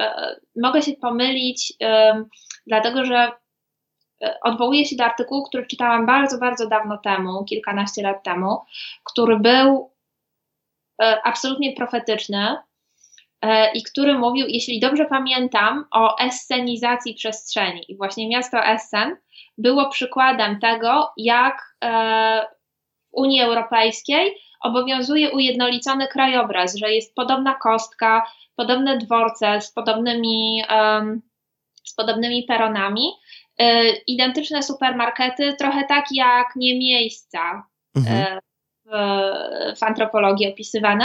e, 0.00 0.36
mogę 0.62 0.82
się 0.82 0.92
pomylić, 0.92 1.72
e, 1.82 2.24
dlatego 2.66 3.04
że 3.04 3.30
e, 4.22 4.38
odwołuję 4.42 4.84
się 4.84 4.96
do 4.96 5.04
artykułu, 5.04 5.42
który 5.42 5.66
czytałam 5.66 6.06
bardzo, 6.06 6.38
bardzo 6.38 6.68
dawno 6.68 6.98
temu, 6.98 7.44
kilkanaście 7.44 8.02
lat 8.02 8.22
temu, 8.22 8.58
który 9.04 9.38
był 9.38 9.90
e, 11.02 11.20
absolutnie 11.24 11.72
profetyczny 11.72 12.56
i 13.74 13.82
który 13.82 14.18
mówił, 14.18 14.46
jeśli 14.48 14.80
dobrze 14.80 15.04
pamiętam, 15.04 15.84
o 15.90 16.18
escenizacji 16.18 17.14
przestrzeni. 17.14 17.84
I 17.88 17.96
właśnie 17.96 18.28
miasto 18.28 18.64
Essen 18.64 19.16
było 19.58 19.88
przykładem 19.88 20.60
tego, 20.60 21.12
jak 21.16 21.76
e, 21.84 22.46
w 23.12 23.16
Unii 23.16 23.40
Europejskiej 23.40 24.34
obowiązuje 24.60 25.30
ujednolicony 25.30 26.08
krajobraz, 26.08 26.76
że 26.76 26.92
jest 26.92 27.14
podobna 27.14 27.54
kostka, 27.54 28.26
podobne 28.56 28.98
dworce 28.98 29.60
z 29.60 29.72
podobnymi, 29.72 30.62
z 31.84 31.94
podobnymi 31.94 32.42
peronami, 32.42 33.12
e, 33.58 33.90
identyczne 34.06 34.62
supermarkety, 34.62 35.54
trochę 35.58 35.84
tak 35.88 36.04
jak 36.10 36.46
nie 36.56 36.78
miejsca 36.78 37.66
mhm. 37.96 38.16
E, 38.16 38.40
w, 38.84 38.90
w 39.78 39.82
antropologii 39.82 40.52
opisywane, 40.52 41.04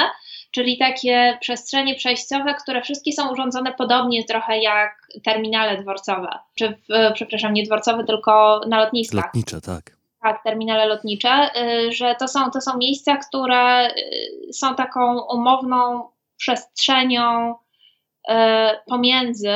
czyli 0.52 0.78
takie 0.78 1.38
przestrzenie 1.42 1.96
przejściowe, 1.96 2.54
które 2.54 2.82
wszystkie 2.82 3.12
są 3.14 3.32
urządzone 3.32 3.74
podobnie 3.74 4.24
trochę 4.24 4.60
jak 4.60 5.08
terminale 5.24 5.82
dworcowe, 5.82 6.30
czy 6.56 6.70
w, 6.70 7.14
przepraszam, 7.14 7.54
nie 7.54 7.64
dworcowe, 7.64 8.04
tylko 8.04 8.62
na 8.68 8.80
lotniskach. 8.80 9.26
Lotnicze, 9.26 9.62
tak. 9.62 10.00
Tak, 10.22 10.44
terminale 10.44 10.86
lotnicze, 10.86 11.50
y, 11.62 11.92
że 11.92 12.16
to 12.20 12.28
są, 12.28 12.52
to 12.52 12.62
są 12.62 12.78
miejsca, 12.78 13.18
które 13.18 13.90
y, 13.90 14.54
są 14.54 14.76
taką 14.76 15.22
umowną 15.22 16.10
przestrzenią 16.38 17.56
pomiędzy 18.86 19.56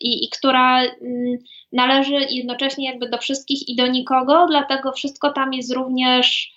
i, 0.00 0.24
i 0.24 0.28
która 0.30 0.82
mm, 0.82 1.38
należy 1.72 2.14
jednocześnie 2.14 2.90
jakby 2.90 3.08
do 3.08 3.18
wszystkich 3.18 3.68
i 3.68 3.76
do 3.76 3.86
nikogo, 3.86 4.46
dlatego 4.50 4.92
wszystko 4.92 5.32
tam 5.32 5.52
jest 5.52 5.74
również 5.74 6.54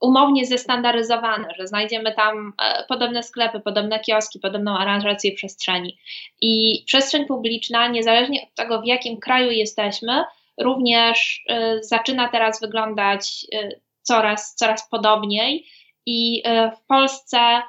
umownie 0.00 0.46
zestandaryzowane, 0.46 1.48
że 1.58 1.66
znajdziemy 1.66 2.14
tam 2.14 2.52
e, 2.62 2.84
podobne 2.88 3.22
sklepy, 3.22 3.60
podobne 3.60 4.00
kioski, 4.00 4.40
podobną 4.40 4.78
aranżację 4.78 5.32
przestrzeni. 5.32 5.98
I 6.40 6.82
przestrzeń 6.86 7.26
publiczna, 7.26 7.88
niezależnie 7.88 8.42
od 8.42 8.54
tego, 8.54 8.80
w 8.80 8.86
jakim 8.86 9.20
kraju 9.20 9.50
jesteśmy, 9.50 10.24
również 10.60 11.44
e, 11.48 11.82
zaczyna 11.82 12.28
teraz 12.28 12.60
wyglądać 12.60 13.46
e, 13.54 13.68
coraz, 14.02 14.54
coraz 14.54 14.88
podobniej. 14.90 15.66
I 16.06 16.42
w 16.76 16.86
Polsce 16.86 17.62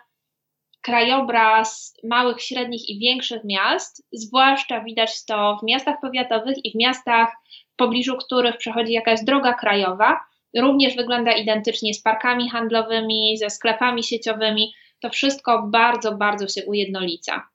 krajobraz 0.82 1.98
małych, 2.04 2.42
średnich 2.42 2.90
i 2.90 3.00
większych 3.00 3.44
miast, 3.44 4.08
zwłaszcza 4.12 4.82
widać 4.82 5.26
to 5.26 5.58
w 5.62 5.66
miastach 5.66 5.96
powiatowych 6.02 6.66
i 6.66 6.72
w 6.72 6.76
miastach, 6.76 7.30
w 7.74 7.76
pobliżu 7.76 8.18
których 8.18 8.58
przechodzi 8.58 8.94
jakaś 8.94 9.24
droga 9.24 9.54
krajowa, 9.54 10.20
również 10.60 10.96
wygląda 10.96 11.32
identycznie 11.32 11.94
z 11.94 12.02
parkami 12.02 12.50
handlowymi, 12.50 13.38
ze 13.38 13.50
sklepami 13.50 14.04
sieciowymi. 14.04 14.74
To 15.00 15.10
wszystko 15.10 15.68
bardzo, 15.68 16.18
bardzo 16.18 16.48
się 16.48 16.66
ujednolica. 16.66 17.48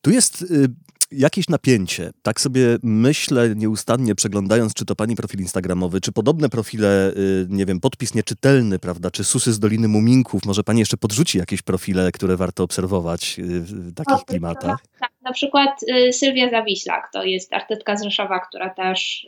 Tu 0.00 0.10
jest 0.10 0.42
y, 0.42 0.68
jakieś 1.10 1.48
napięcie. 1.48 2.10
Tak 2.22 2.40
sobie 2.40 2.76
myślę 2.82 3.54
nieustannie 3.56 4.14
przeglądając, 4.14 4.74
czy 4.74 4.84
to 4.84 4.96
pani 4.96 5.16
profil 5.16 5.40
instagramowy, 5.40 6.00
czy 6.00 6.12
podobne 6.12 6.48
profile, 6.48 7.12
y, 7.16 7.46
nie 7.48 7.66
wiem, 7.66 7.80
podpis 7.80 8.14
nieczytelny, 8.14 8.78
prawda, 8.78 9.10
czy 9.10 9.24
susy 9.24 9.52
z 9.52 9.58
Doliny 9.58 9.88
Muminków. 9.88 10.44
Może 10.46 10.64
pani 10.64 10.80
jeszcze 10.80 10.96
podrzuci 10.96 11.38
jakieś 11.38 11.62
profile, 11.62 12.12
które 12.12 12.36
warto 12.36 12.64
obserwować 12.64 13.38
y, 13.38 13.42
w 13.60 13.94
takich 13.94 14.24
klimatach? 14.24 14.78
Tak, 15.00 15.10
na 15.22 15.32
przykład 15.32 15.80
Sylwia 16.12 16.50
Zawiślak, 16.50 17.10
to 17.12 17.24
jest 17.24 17.52
artystka 17.52 17.96
z 17.96 18.04
Rzeszowa, 18.04 18.40
która 18.40 18.70
też 18.70 19.26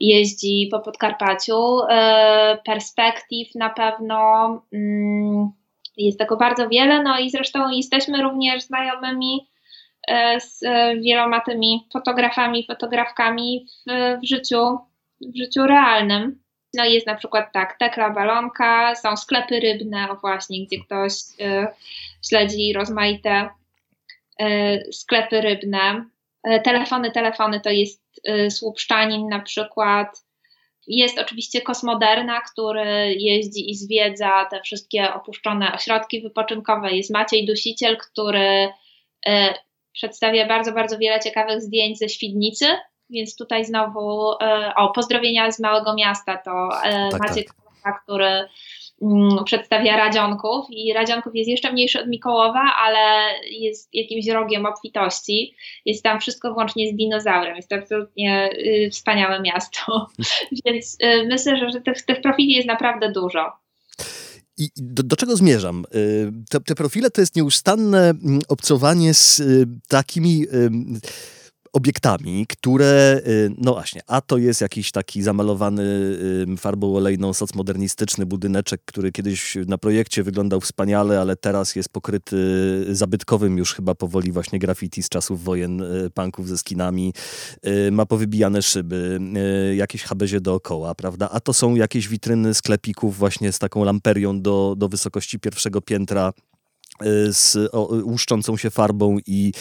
jeździ 0.00 0.68
po 0.70 0.80
Podkarpaciu. 0.80 1.80
E, 1.90 2.58
perspektyw 2.64 3.54
na 3.54 3.70
pewno 3.70 4.62
mm, 4.72 5.50
jest 5.96 6.18
tego 6.18 6.36
bardzo 6.36 6.68
wiele, 6.68 7.02
no 7.02 7.18
i 7.18 7.30
zresztą 7.30 7.70
jesteśmy 7.70 8.22
również 8.22 8.62
znajomymi 8.62 9.48
e, 10.08 10.40
z 10.40 10.60
wieloma 11.02 11.40
tymi 11.40 11.88
fotografami, 11.92 12.66
fotografkami 12.66 13.66
w, 13.86 13.92
w 14.22 14.26
życiu, 14.28 14.78
w 15.20 15.36
życiu 15.36 15.66
realnym. 15.66 16.40
No 16.74 16.84
jest 16.84 17.06
na 17.06 17.14
przykład 17.14 17.52
tak, 17.52 17.78
Tekla 17.78 18.10
Balonka, 18.10 18.94
są 18.94 19.16
sklepy 19.16 19.60
rybne, 19.60 20.08
właśnie, 20.20 20.66
gdzie 20.66 20.78
ktoś 20.84 21.12
y, 21.12 21.66
śledzi 22.28 22.72
rozmaite 22.72 23.48
y, 24.42 24.92
sklepy 24.92 25.40
rybne. 25.40 26.04
Y, 26.48 26.60
telefony, 26.64 27.10
telefony 27.10 27.60
to 27.60 27.70
jest 27.70 28.00
Y, 28.28 28.50
Słupszczanin 28.50 29.28
na 29.28 29.40
przykład. 29.40 30.24
Jest 30.86 31.18
oczywiście 31.18 31.60
Kosmoderna, 31.60 32.40
który 32.40 33.14
jeździ 33.18 33.70
i 33.70 33.74
zwiedza 33.74 34.44
te 34.50 34.60
wszystkie 34.60 35.14
opuszczone 35.14 35.72
ośrodki 35.72 36.22
wypoczynkowe. 36.22 36.92
Jest 36.92 37.10
Maciej 37.10 37.46
Dusiciel, 37.46 37.96
który 37.96 38.68
y, 39.28 39.30
przedstawia 39.92 40.46
bardzo, 40.46 40.72
bardzo 40.72 40.98
wiele 40.98 41.20
ciekawych 41.20 41.60
zdjęć 41.60 41.98
ze 41.98 42.08
Świdnicy, 42.08 42.66
więc 43.10 43.36
tutaj 43.36 43.64
znowu 43.64 44.30
o 44.76 44.92
pozdrowienia 44.94 45.52
z 45.52 45.60
małego 45.60 45.94
miasta 45.94 46.38
to 46.38 46.68
tak, 47.10 47.20
Maciej, 47.20 47.48
tak. 47.84 48.02
który 48.02 48.48
przedstawia 49.44 49.96
Radzionków 49.96 50.66
i 50.70 50.92
Radzionków 50.92 51.34
jest 51.34 51.50
jeszcze 51.50 51.72
mniejszy 51.72 52.00
od 52.00 52.08
Mikołowa, 52.08 52.62
ale 52.84 53.22
jest 53.50 53.88
jakimś 53.92 54.26
rogiem 54.26 54.66
obfitości. 54.66 55.54
Jest 55.84 56.02
tam 56.02 56.20
wszystko 56.20 56.54
włącznie 56.54 56.88
z 56.88 56.96
dinozaurem. 56.96 57.56
Jest 57.56 57.68
to 57.68 57.76
absolutnie 57.76 58.50
y, 58.52 58.90
wspaniałe 58.90 59.42
miasto. 59.42 60.06
Więc 60.64 60.96
y, 61.02 61.26
myślę, 61.28 61.56
że, 61.56 61.70
że 61.70 61.80
tych, 61.80 62.02
tych 62.02 62.20
profili 62.20 62.52
jest 62.54 62.68
naprawdę 62.68 63.12
dużo. 63.12 63.52
I 64.58 64.68
do, 64.76 65.02
do, 65.02 65.16
czego 65.16 65.36
zmierzam? 65.36 65.84
Y, 65.94 66.32
te, 66.50 66.60
te, 66.60 66.74
profile 66.74 67.10
to 67.10 67.20
jest 67.20 67.36
nieustanne 67.36 68.10
mm, 68.10 68.40
obcowanie 68.48 69.14
z 69.14 69.42
takimi 69.88 70.46
obiektami, 71.72 72.46
które, 72.46 73.20
y, 73.26 73.50
no 73.58 73.72
właśnie, 73.72 74.00
a 74.06 74.20
to 74.20 74.38
jest 74.38 74.60
jakiś 74.60 74.92
taki 74.92 75.22
zamalowany 75.22 75.82
farbą 76.58 76.96
olejną 76.96 77.32
socmodernistyczny 77.32 78.26
budyneczek, 78.26 78.80
który 78.84 79.12
kiedyś 79.12 79.56
na 79.66 79.78
projekcie 79.78 80.22
wyglądał 80.22 80.60
wspaniale, 80.60 81.20
ale 81.20 81.36
teraz 81.36 81.76
jest 81.76 81.88
pokryty 81.88 82.36
zabytkowym 82.88 83.58
już 83.58 83.74
chyba 83.74 83.94
powoli 83.94 84.32
właśnie 84.32 84.58
graffiti 84.58 85.02
z 85.02 85.08
czasów 85.08 85.44
wojen 85.44 85.80
y, 85.80 86.10
punków 86.10 86.48
ze 86.48 86.58
skinami, 86.58 87.12
y, 87.66 87.92
ma 87.92 88.06
powybijane 88.06 88.62
szyby, 88.62 89.20
jakieś 89.76 90.02
habezie 90.02 90.40
dookoła, 90.40 90.94
prawda? 90.94 91.28
A 91.32 91.40
to 91.40 91.52
są 91.52 91.74
jakieś 91.74 92.08
witryny 92.08 92.54
sklepików 92.54 93.16
właśnie 93.16 93.52
z 93.52 93.58
taką 93.58 93.84
lamperią 93.84 94.40
do, 94.42 94.74
do 94.78 94.88
wysokości 94.88 95.38
pierwszego 95.38 95.80
piętra 95.80 96.32
z 97.30 97.56
o, 97.72 97.88
łuszczącą 98.04 98.56
się 98.56 98.70
farbą 98.70 99.18
i 99.26 99.52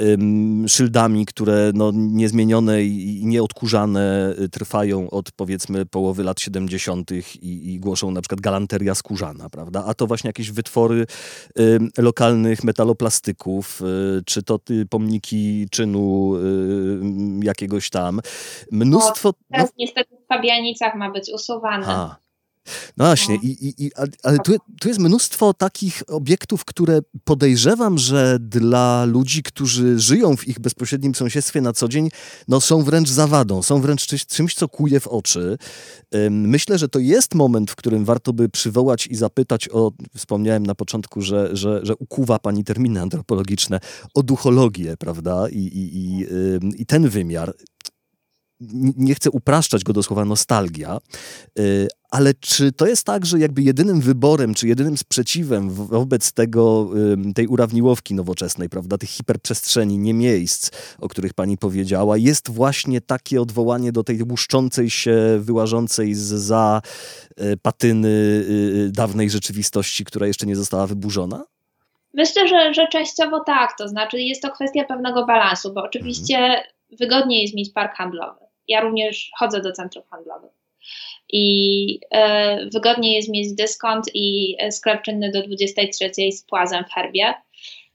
ym, 0.00 0.64
szyldami, 0.68 1.26
które 1.26 1.70
no, 1.74 1.90
niezmienione 1.94 2.84
i 2.84 3.26
nieodkurzane 3.26 4.34
y, 4.38 4.48
trwają 4.48 5.10
od 5.10 5.32
powiedzmy 5.32 5.86
połowy 5.86 6.24
lat 6.24 6.40
70. 6.40 7.10
I, 7.42 7.72
i 7.74 7.80
głoszą 7.80 8.10
na 8.10 8.20
przykład 8.20 8.40
galanteria 8.40 8.94
skórzana, 8.94 9.50
prawda? 9.50 9.84
A 9.86 9.94
to 9.94 10.06
właśnie 10.06 10.28
jakieś 10.28 10.50
wytwory 10.50 11.06
y, 11.58 11.78
lokalnych 11.98 12.64
metaloplastyków, 12.64 13.80
y, 13.82 14.22
czy 14.26 14.42
to 14.42 14.58
pomniki 14.90 15.66
czynu 15.70 16.36
y, 16.36 17.44
jakiegoś 17.44 17.90
tam. 17.90 18.20
Mnóstwo... 18.72 19.28
No, 19.28 19.34
teraz 19.50 19.68
no, 19.68 19.74
niestety 19.78 20.16
w 20.24 20.26
Fabianicach 20.28 20.94
ma 20.94 21.10
być 21.10 21.30
usuwane. 21.34 21.86
A. 21.86 22.23
No 22.96 23.04
właśnie, 23.04 23.34
no. 23.34 23.40
i, 23.42 23.74
i, 23.78 23.90
ale 24.22 24.38
tu, 24.38 24.52
tu 24.80 24.88
jest 24.88 25.00
mnóstwo 25.00 25.54
takich 25.54 26.02
obiektów, 26.08 26.64
które 26.64 27.00
podejrzewam, 27.24 27.98
że 27.98 28.38
dla 28.40 29.04
ludzi, 29.04 29.42
którzy 29.42 29.98
żyją 29.98 30.36
w 30.36 30.48
ich 30.48 30.60
bezpośrednim 30.60 31.14
sąsiedztwie 31.14 31.60
na 31.60 31.72
co 31.72 31.88
dzień, 31.88 32.08
no 32.48 32.60
są 32.60 32.82
wręcz 32.82 33.08
zawadą, 33.08 33.62
są 33.62 33.80
wręcz 33.80 34.26
czymś, 34.26 34.54
co 34.54 34.68
kuje 34.68 35.00
w 35.00 35.08
oczy. 35.08 35.58
Myślę, 36.30 36.78
że 36.78 36.88
to 36.88 36.98
jest 36.98 37.34
moment, 37.34 37.70
w 37.70 37.76
którym 37.76 38.04
warto 38.04 38.32
by 38.32 38.48
przywołać 38.48 39.06
i 39.06 39.16
zapytać 39.16 39.68
o, 39.68 39.92
wspomniałem 40.16 40.66
na 40.66 40.74
początku, 40.74 41.22
że, 41.22 41.56
że, 41.56 41.80
że 41.82 41.96
ukuwa 41.96 42.38
pani 42.38 42.64
terminy 42.64 43.00
antropologiczne, 43.00 43.80
o 44.14 44.22
duchologię, 44.22 44.96
prawda? 44.96 45.48
I, 45.48 45.58
i, 45.58 45.96
i, 45.96 46.26
i 46.82 46.86
ten 46.86 47.08
wymiar 47.08 47.54
nie 48.96 49.14
chcę 49.14 49.30
upraszczać 49.30 49.84
go 49.84 49.92
do 49.92 50.02
słowa 50.02 50.24
nostalgia, 50.24 50.98
y, 51.58 51.88
ale 52.10 52.34
czy 52.34 52.72
to 52.72 52.86
jest 52.86 53.06
tak, 53.06 53.26
że 53.26 53.38
jakby 53.38 53.62
jedynym 53.62 54.00
wyborem, 54.00 54.54
czy 54.54 54.68
jedynym 54.68 54.96
sprzeciwem 54.96 55.70
wobec 55.70 56.32
tego, 56.32 56.90
tej 57.34 57.46
urawniłowki 57.46 58.14
nowoczesnej, 58.14 58.68
prawda, 58.68 58.98
tych 58.98 59.10
hiperprzestrzeni, 59.10 59.98
nie 59.98 60.14
miejsc, 60.14 60.70
o 60.98 61.08
których 61.08 61.34
pani 61.34 61.58
powiedziała, 61.58 62.16
jest 62.16 62.50
właśnie 62.50 63.00
takie 63.00 63.40
odwołanie 63.40 63.92
do 63.92 64.04
tej 64.04 64.22
łuszczącej 64.22 64.90
się, 64.90 65.16
wyłażącej 65.40 66.14
za 66.14 66.82
y, 67.40 67.56
patyny 67.62 68.08
y, 68.08 68.90
dawnej 68.92 69.30
rzeczywistości, 69.30 70.04
która 70.04 70.26
jeszcze 70.26 70.46
nie 70.46 70.56
została 70.56 70.86
wyburzona? 70.86 71.44
Myślę, 72.14 72.48
że, 72.48 72.74
że 72.74 72.88
częściowo 72.88 73.40
tak, 73.40 73.78
to 73.78 73.88
znaczy 73.88 74.20
jest 74.20 74.42
to 74.42 74.50
kwestia 74.50 74.84
pewnego 74.84 75.26
balansu, 75.26 75.72
bo 75.72 75.82
oczywiście 75.82 76.36
mhm. 76.36 76.64
wygodniej 76.98 77.42
jest 77.42 77.54
mieć 77.54 77.72
park 77.72 77.96
handlowy 77.96 78.43
ja 78.68 78.80
również 78.80 79.30
chodzę 79.38 79.60
do 79.60 79.72
centrów 79.72 80.08
handlowych. 80.10 80.52
I 81.32 82.00
e, 82.10 82.66
wygodniej 82.66 83.14
jest 83.14 83.28
mieć 83.28 83.54
dyskont 83.54 84.04
i 84.14 84.56
sklep 84.70 85.02
czynny 85.02 85.30
do 85.30 85.42
23 85.42 86.10
z 86.32 86.44
płazem 86.44 86.84
w 86.84 86.92
herbie. 86.92 87.34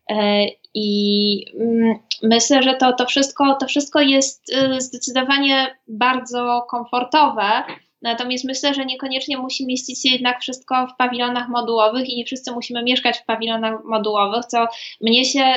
E, 0.10 0.46
I 0.74 1.46
mm, 1.60 2.00
myślę, 2.24 2.64
że 2.64 2.74
to, 2.74 2.94
to, 2.94 3.06
wszystko, 3.06 3.56
to 3.60 3.68
wszystko 3.68 4.02
jest 4.02 4.54
e, 4.54 4.82
zdecydowanie 4.82 5.76
bardzo 5.88 6.66
komfortowe. 6.70 7.64
Natomiast 8.02 8.46
myślę, 8.46 8.74
że 8.74 8.86
niekoniecznie 8.86 9.38
musi 9.38 9.66
mieścić 9.66 10.02
się 10.02 10.10
jednak 10.10 10.42
wszystko 10.42 10.88
w 10.88 10.98
pawilonach 10.98 11.50
modułowych 11.50 12.10
i 12.10 12.18
nie 12.18 12.26
wszyscy 12.26 12.52
musimy 12.52 12.84
mieszkać 12.84 13.18
w 13.18 13.26
pawilonach 13.26 13.84
modułowych, 13.84 14.46
co 14.46 14.68
mnie 15.02 15.26
się 15.26 15.54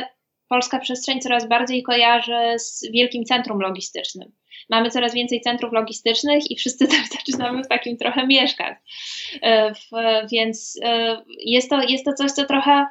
polska 0.52 0.78
przestrzeń 0.78 1.20
coraz 1.20 1.48
bardziej 1.48 1.82
kojarzy 1.82 2.58
z 2.58 2.90
wielkim 2.92 3.24
centrum 3.24 3.60
logistycznym 3.60 4.32
mamy 4.70 4.90
coraz 4.90 5.14
więcej 5.14 5.40
centrów 5.40 5.72
logistycznych 5.72 6.50
i 6.50 6.56
wszyscy 6.56 6.88
też 6.92 7.08
zaczynamy 7.08 7.64
w 7.64 7.68
takim 7.68 7.96
trochę 7.96 8.26
mieszkać. 8.26 8.76
E, 9.42 9.72
więc 10.32 10.78
e, 10.84 11.22
jest 11.38 11.70
to, 11.70 11.82
jest 11.82 12.04
to 12.04 12.12
coś, 12.12 12.30
co 12.30 12.44
trochę, 12.44 12.86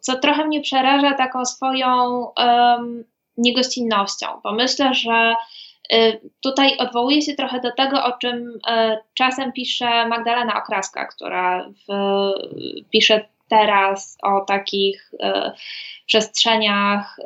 co 0.00 0.18
trochę 0.18 0.44
mnie 0.44 0.60
przeraża 0.60 1.14
taką 1.14 1.44
swoją 1.44 2.26
um, 2.36 3.04
niegościnnością, 3.36 4.26
bo 4.42 4.52
myślę, 4.52 4.94
że 4.94 5.34
e, 5.92 6.18
Tutaj 6.42 6.76
odwołuję 6.78 7.22
się 7.22 7.34
trochę 7.34 7.60
do 7.60 7.72
tego, 7.72 8.04
o 8.04 8.12
czym 8.12 8.58
czasem 9.14 9.52
pisze 9.52 10.08
Magdalena 10.08 10.62
Okraska, 10.62 11.06
która 11.06 11.68
w, 11.68 11.92
pisze 12.90 13.28
teraz 13.58 14.18
o 14.22 14.40
takich 14.40 15.10
przestrzeniach 16.06 17.16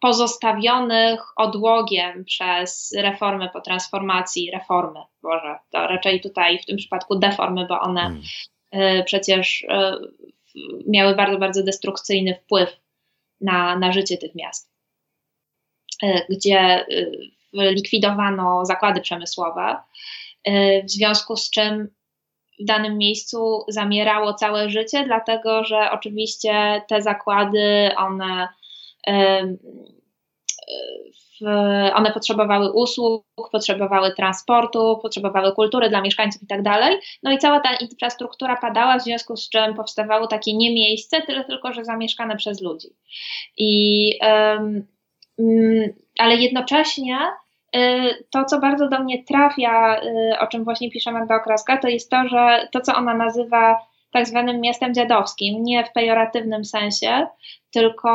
pozostawionych 0.00 1.20
odłogiem 1.36 2.24
przez 2.24 2.94
reformy 2.98 3.48
po 3.52 3.60
transformacji, 3.60 4.50
reformy, 4.50 5.00
może 5.22 5.58
to 5.70 5.86
raczej 5.86 6.20
tutaj 6.20 6.58
w 6.58 6.66
tym 6.66 6.76
przypadku 6.76 7.18
deformy, 7.18 7.66
bo 7.66 7.80
one 7.80 8.00
hmm. 8.00 8.22
Y, 8.74 9.04
przecież 9.04 9.66
miały 10.88 11.14
bardzo, 11.14 11.38
bardzo 11.38 11.62
destrukcyjny 11.62 12.34
wpływ 12.34 12.76
na, 13.40 13.78
na 13.78 13.92
życie 13.92 14.18
tych 14.18 14.34
miast, 14.34 14.70
gdzie 16.30 16.86
likwidowano 17.52 18.64
zakłady 18.64 19.00
przemysłowe, 19.00 19.76
w 20.84 20.90
związku 20.90 21.36
z 21.36 21.50
czym 21.50 21.88
w 22.60 22.64
danym 22.64 22.98
miejscu 22.98 23.64
zamierało 23.68 24.34
całe 24.34 24.70
życie, 24.70 25.04
dlatego 25.04 25.64
że 25.64 25.90
oczywiście 25.90 26.82
te 26.88 27.02
zakłady, 27.02 27.90
one 27.96 28.48
one 31.94 32.12
potrzebowały 32.12 32.72
usług, 32.72 33.24
potrzebowały 33.52 34.14
transportu, 34.14 34.98
potrzebowały 35.02 35.52
kultury 35.52 35.88
dla 35.88 36.00
mieszkańców 36.00 36.42
i 36.42 36.46
tak 36.46 36.62
dalej. 36.62 36.98
No 37.22 37.32
i 37.32 37.38
cała 37.38 37.60
ta 37.60 37.76
infrastruktura 37.76 38.56
padała, 38.56 38.98
w 38.98 39.02
związku 39.02 39.36
z 39.36 39.48
czym 39.48 39.74
powstawało 39.74 40.26
takie 40.26 40.56
nie 40.56 40.74
miejsce, 40.74 41.22
tyle 41.22 41.44
tylko, 41.44 41.72
że 41.72 41.84
zamieszkane 41.84 42.36
przez 42.36 42.60
ludzi. 42.60 42.88
I, 43.56 44.12
um, 44.22 44.86
ale 46.18 46.36
jednocześnie 46.36 47.18
to, 48.30 48.44
co 48.44 48.60
bardzo 48.60 48.88
do 48.88 48.98
mnie 48.98 49.24
trafia, 49.24 50.00
y, 50.02 50.38
o 50.40 50.46
czym 50.46 50.64
właśnie 50.64 50.90
pisze 50.90 51.12
Magda 51.12 51.34
Okraska, 51.34 51.76
to 51.76 51.88
jest 51.88 52.10
to, 52.10 52.28
że 52.28 52.68
to, 52.72 52.80
co 52.80 52.94
ona 52.94 53.14
nazywa 53.14 53.86
tak 54.12 54.26
zwanym 54.26 54.60
miastem 54.60 54.94
dziadowskim, 54.94 55.64
nie 55.64 55.84
w 55.84 55.92
pejoratywnym 55.92 56.64
sensie, 56.64 57.26
tylko 57.70 58.10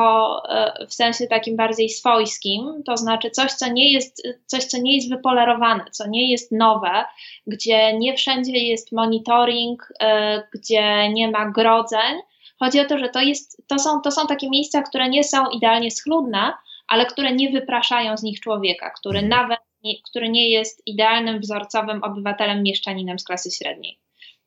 e, 0.50 0.86
w 0.88 0.94
sensie 0.94 1.28
takim 1.28 1.56
bardziej 1.56 1.90
swojskim, 1.90 2.84
to 2.86 2.98
znaczy 2.98 3.32
coś, 3.32 3.52
co 3.52 3.72
nie 3.72 3.94
jest, 3.94 4.28
coś, 4.46 4.66
co 4.66 4.78
nie 4.78 4.96
jest 4.96 5.10
wypolerowane, 5.10 5.86
co 5.92 6.08
nie 6.08 6.32
jest 6.32 6.52
nowe, 6.52 7.06
gdzie 7.48 7.98
nie 7.98 8.18
wszędzie 8.18 8.58
jest 8.58 8.92
monitoring, 8.92 9.94
e, 10.00 10.44
gdzie 10.54 11.10
nie 11.10 11.32
ma 11.32 11.52
grodzeń. 11.52 12.22
Chodzi 12.60 12.80
o 12.80 12.86
to, 12.86 12.98
że 12.98 13.10
to, 13.10 13.22
jest, 13.22 13.68
to, 13.68 13.80
są, 13.80 14.02
to 14.02 14.12
są 14.12 14.28
takie 14.28 14.50
miejsca, 14.50 14.82
które 14.82 15.10
nie 15.10 15.24
są 15.24 15.50
idealnie 15.50 15.92
schludne, 15.92 16.54
ale 16.92 17.06
które 17.06 17.32
nie 17.32 17.50
wypraszają 17.50 18.18
z 18.18 18.24
nich 18.24 18.40
człowieka, 18.40 18.90
który 18.90 19.20
mhm. 19.20 19.42
nawet 19.42 19.60
nie, 19.84 19.94
który 20.10 20.30
nie 20.30 20.50
jest 20.50 20.82
idealnym, 20.86 21.40
wzorcowym 21.40 22.04
obywatelem, 22.04 22.64
mieszczaninem 22.64 23.20
z 23.20 23.24
klasy 23.24 23.52
średniej 23.52 24.00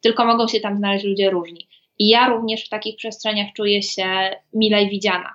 tylko 0.04 0.24
mogą 0.24 0.48
się 0.48 0.60
tam 0.60 0.76
znaleźć 0.76 1.04
ludzie 1.04 1.30
różni. 1.30 1.68
I 1.98 2.08
ja 2.08 2.28
również 2.28 2.64
w 2.64 2.68
takich 2.68 2.96
przestrzeniach 2.96 3.52
czuję 3.56 3.82
się 3.82 4.36
milej 4.52 4.88
widziana. 4.88 5.34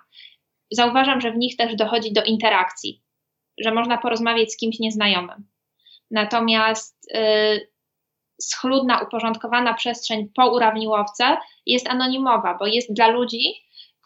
Zauważam, 0.71 1.21
że 1.21 1.31
w 1.31 1.37
nich 1.37 1.57
też 1.57 1.75
dochodzi 1.75 2.13
do 2.13 2.23
interakcji, 2.23 3.01
że 3.63 3.71
można 3.71 3.97
porozmawiać 3.97 4.51
z 4.51 4.57
kimś 4.57 4.79
nieznajomym. 4.79 5.47
Natomiast 6.11 7.09
yy, 7.13 7.69
schludna, 8.41 9.01
uporządkowana 9.01 9.73
przestrzeń 9.73 10.29
po 10.35 10.51
urawniłowce 10.51 11.37
jest 11.65 11.89
anonimowa, 11.89 12.57
bo 12.59 12.67
jest 12.67 12.93
dla 12.93 13.07
ludzi, 13.07 13.53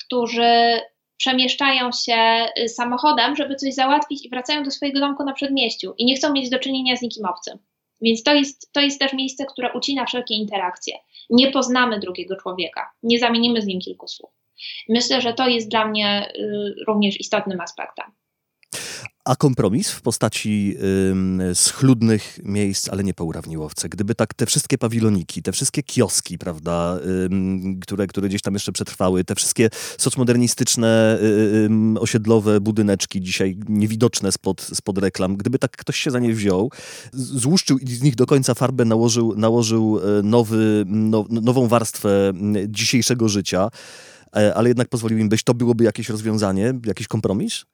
którzy 0.06 0.80
przemieszczają 1.24 1.90
się 1.92 2.48
y, 2.60 2.70
samochodem, 2.70 3.36
żeby 3.36 3.56
coś 3.56 3.74
załatwić 3.74 4.26
i 4.26 4.30
wracają 4.30 4.64
do 4.64 4.72
swojego 4.72 5.00
domku 5.00 5.24
na 5.24 5.34
przedmieściu 5.34 5.94
i 5.98 6.06
nie 6.06 6.16
chcą 6.16 6.34
mieć 6.34 6.50
do 6.50 6.60
czynienia 6.60 6.96
z 6.96 7.02
nikim 7.02 7.26
obcym. 7.26 7.58
Więc 8.02 8.24
to 8.24 8.34
jest, 8.34 8.72
to 8.74 8.82
jest 8.82 9.00
też 9.00 9.14
miejsce, 9.14 9.46
które 9.46 9.74
ucina 9.74 10.06
wszelkie 10.06 10.36
interakcje. 10.36 10.94
Nie 11.30 11.52
poznamy 11.52 12.00
drugiego 12.00 12.36
człowieka, 12.36 12.92
nie 13.04 13.20
zamienimy 13.20 13.62
z 13.62 13.66
nim 13.66 13.80
kilku 13.80 14.08
słów. 14.08 14.32
Myślę, 14.90 15.22
że 15.22 15.34
to 15.34 15.48
jest 15.48 15.70
dla 15.70 15.88
mnie 15.88 16.32
y, 16.36 16.76
również 16.88 17.20
istotnym 17.20 17.62
aspektem. 17.62 18.06
A 19.26 19.36
kompromis 19.36 19.90
w 19.90 20.02
postaci 20.02 20.76
y, 21.52 21.56
schludnych 21.56 22.40
miejsc, 22.44 22.90
ale 22.90 23.04
nie 23.04 23.14
po 23.14 23.24
urawniłowce. 23.24 23.90
Gdyby 23.90 24.16
tak 24.16 24.34
te 24.34 24.46
wszystkie 24.46 24.78
pawiloniki, 24.78 25.44
te 25.44 25.52
wszystkie 25.52 25.84
kioski, 25.84 26.38
prawda, 26.38 26.98
y, 26.98 27.80
które, 27.80 28.08
które 28.08 28.30
gdzieś 28.30 28.42
tam 28.42 28.54
jeszcze 28.54 28.72
przetrwały, 28.72 29.24
te 29.24 29.36
wszystkie 29.36 29.70
socmodernistyczne, 29.98 31.20
y, 31.22 31.26
y, 31.96 32.00
osiedlowe 32.00 32.62
budyneczki, 32.62 33.22
dzisiaj 33.22 33.58
niewidoczne 33.70 34.32
spod, 34.32 34.62
spod 34.62 34.98
reklam, 34.98 35.38
gdyby 35.38 35.60
tak 35.60 35.72
ktoś 35.72 35.98
się 35.98 36.12
za 36.12 36.20
nie 36.20 36.34
wziął, 36.34 36.72
złuszczył 37.14 37.78
i 37.78 37.88
z 37.88 38.02
nich 38.02 38.16
do 38.16 38.26
końca 38.26 38.54
farbę 38.54 38.86
nałożył, 38.86 39.34
nałożył 39.38 40.00
e, 40.00 40.24
nowy, 40.24 40.84
no, 40.88 41.26
nową 41.30 41.68
warstwę 41.68 42.34
dzisiejszego 42.68 43.30
życia, 43.30 43.70
e, 44.36 44.56
ale 44.56 44.70
jednak 44.70 44.90
pozwolił 44.90 45.18
im 45.18 45.30
być, 45.30 45.44
to 45.44 45.54
byłoby 45.54 45.84
jakieś 45.84 46.10
rozwiązanie, 46.10 46.74
jakiś 46.86 47.08
kompromis? 47.08 47.66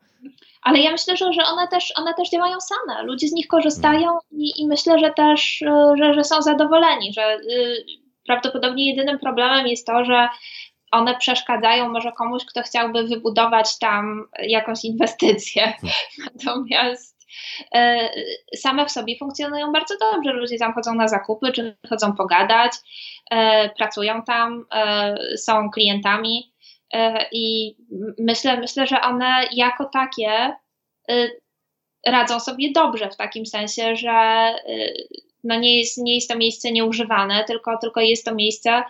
Ale 0.61 0.79
ja 0.79 0.91
myślę, 0.91 1.17
że, 1.17 1.33
że 1.33 1.41
one, 1.43 1.67
też, 1.67 1.93
one 1.95 2.13
też 2.13 2.29
działają 2.29 2.57
same. 2.61 3.03
Ludzie 3.03 3.27
z 3.27 3.31
nich 3.31 3.47
korzystają 3.47 4.17
i, 4.31 4.61
i 4.61 4.67
myślę, 4.67 4.99
że 4.99 5.09
też 5.09 5.63
że, 5.97 6.13
że 6.13 6.23
są 6.23 6.41
zadowoleni, 6.41 7.13
że 7.13 7.37
y, 7.37 7.85
prawdopodobnie 8.25 8.89
jedynym 8.89 9.19
problemem 9.19 9.67
jest 9.67 9.87
to, 9.87 10.05
że 10.05 10.29
one 10.91 11.17
przeszkadzają 11.17 11.89
może 11.89 12.11
komuś, 12.11 12.45
kto 12.45 12.61
chciałby 12.61 13.03
wybudować 13.03 13.79
tam 13.79 14.27
jakąś 14.41 14.85
inwestycję. 14.85 15.61
Hmm. 15.63 15.91
Natomiast 16.35 17.27
e, 17.75 18.09
same 18.55 18.85
w 18.85 18.91
sobie 18.91 19.17
funkcjonują 19.19 19.71
bardzo 19.71 19.95
dobrze. 19.97 20.33
Ludzie 20.33 20.57
tam 20.57 20.73
chodzą 20.73 20.95
na 20.95 21.07
zakupy, 21.07 21.51
czy 21.51 21.77
chodzą 21.89 22.13
pogadać, 22.13 22.71
e, 23.31 23.69
pracują 23.69 24.23
tam, 24.23 24.65
e, 24.73 25.15
są 25.37 25.69
klientami 25.69 26.53
i 27.31 27.75
myślę, 28.19 28.57
myślę, 28.57 28.87
że 28.87 29.01
one 29.01 29.47
jako 29.53 29.85
takie 29.85 30.53
radzą 32.05 32.39
sobie 32.39 32.71
dobrze 32.71 33.09
w 33.09 33.17
takim 33.17 33.45
sensie, 33.45 33.95
że 33.95 34.49
no 35.43 35.59
nie, 35.59 35.79
jest, 35.79 35.97
nie 35.97 36.15
jest 36.15 36.29
to 36.29 36.37
miejsce 36.37 36.71
nieużywane, 36.71 37.43
tylko, 37.43 37.77
tylko 37.77 38.01
jest 38.01 38.25
to 38.25 38.35
miejsce, 38.35 38.83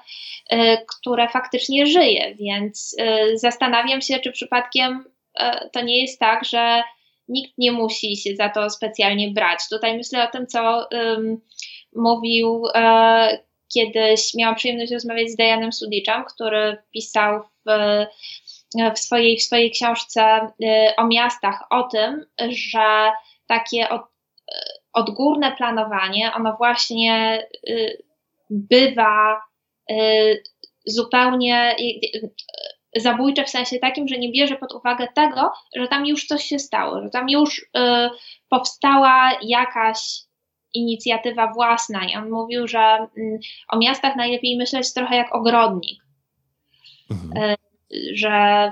y, 0.53 0.57
które 0.87 1.29
faktycznie 1.29 1.85
żyje, 1.85 2.35
więc 2.35 2.95
y, 2.99 3.37
zastanawiam 3.37 4.01
się, 4.01 4.19
czy 4.19 4.31
przypadkiem 4.31 5.05
y, 5.41 5.69
to 5.71 5.81
nie 5.81 6.01
jest 6.01 6.19
tak, 6.19 6.45
że 6.45 6.83
nikt 7.27 7.57
nie 7.57 7.71
musi 7.71 8.17
się 8.17 8.35
za 8.35 8.49
to 8.49 8.69
specjalnie 8.69 9.31
brać. 9.31 9.59
Tutaj 9.69 9.97
myślę 9.97 10.27
o 10.29 10.31
tym, 10.31 10.47
co 10.47 10.87
um, 10.91 11.41
mówił 11.95 12.63
e, 12.75 13.39
kiedyś, 13.73 14.33
miałam 14.35 14.55
przyjemność 14.55 14.91
rozmawiać 14.91 15.29
z 15.29 15.35
Dajanem 15.35 15.73
Sudiczem, 15.73 16.23
który 16.25 16.77
pisał 16.93 17.41
w, 17.41 17.71
w, 18.95 18.99
swojej, 18.99 19.37
w 19.37 19.43
swojej 19.43 19.71
książce 19.71 20.51
o 20.97 21.07
miastach 21.07 21.63
o 21.69 21.83
tym, 21.83 22.25
że 22.49 23.11
takie 23.47 23.89
od, 23.89 24.01
odgórne 24.93 25.55
planowanie, 25.55 26.33
ono 26.33 26.55
właśnie 26.57 27.43
y, 27.69 28.03
bywa 28.49 29.41
y, 29.91 30.43
zupełnie 30.85 31.75
y, 31.79 32.31
zabójcze 32.95 33.43
w 33.43 33.49
sensie 33.49 33.79
takim, 33.79 34.07
że 34.07 34.17
nie 34.17 34.31
bierze 34.31 34.55
pod 34.55 34.73
uwagę 34.73 35.07
tego, 35.15 35.51
że 35.75 35.87
tam 35.87 36.05
już 36.05 36.27
coś 36.27 36.43
się 36.43 36.59
stało, 36.59 37.01
że 37.01 37.09
tam 37.09 37.29
już 37.29 37.65
powstała 38.49 39.31
jakaś 39.41 39.99
inicjatywa 40.73 41.53
własna. 41.53 42.05
I 42.05 42.15
on 42.15 42.29
mówił, 42.29 42.67
że 42.67 42.79
mm, 42.79 43.39
o 43.69 43.77
miastach 43.77 44.15
najlepiej 44.15 44.57
myśleć 44.57 44.93
trochę 44.93 45.15
jak 45.15 45.35
ogrodnik. 45.35 46.03
Mhm. 47.11 47.55
Że 48.13 48.71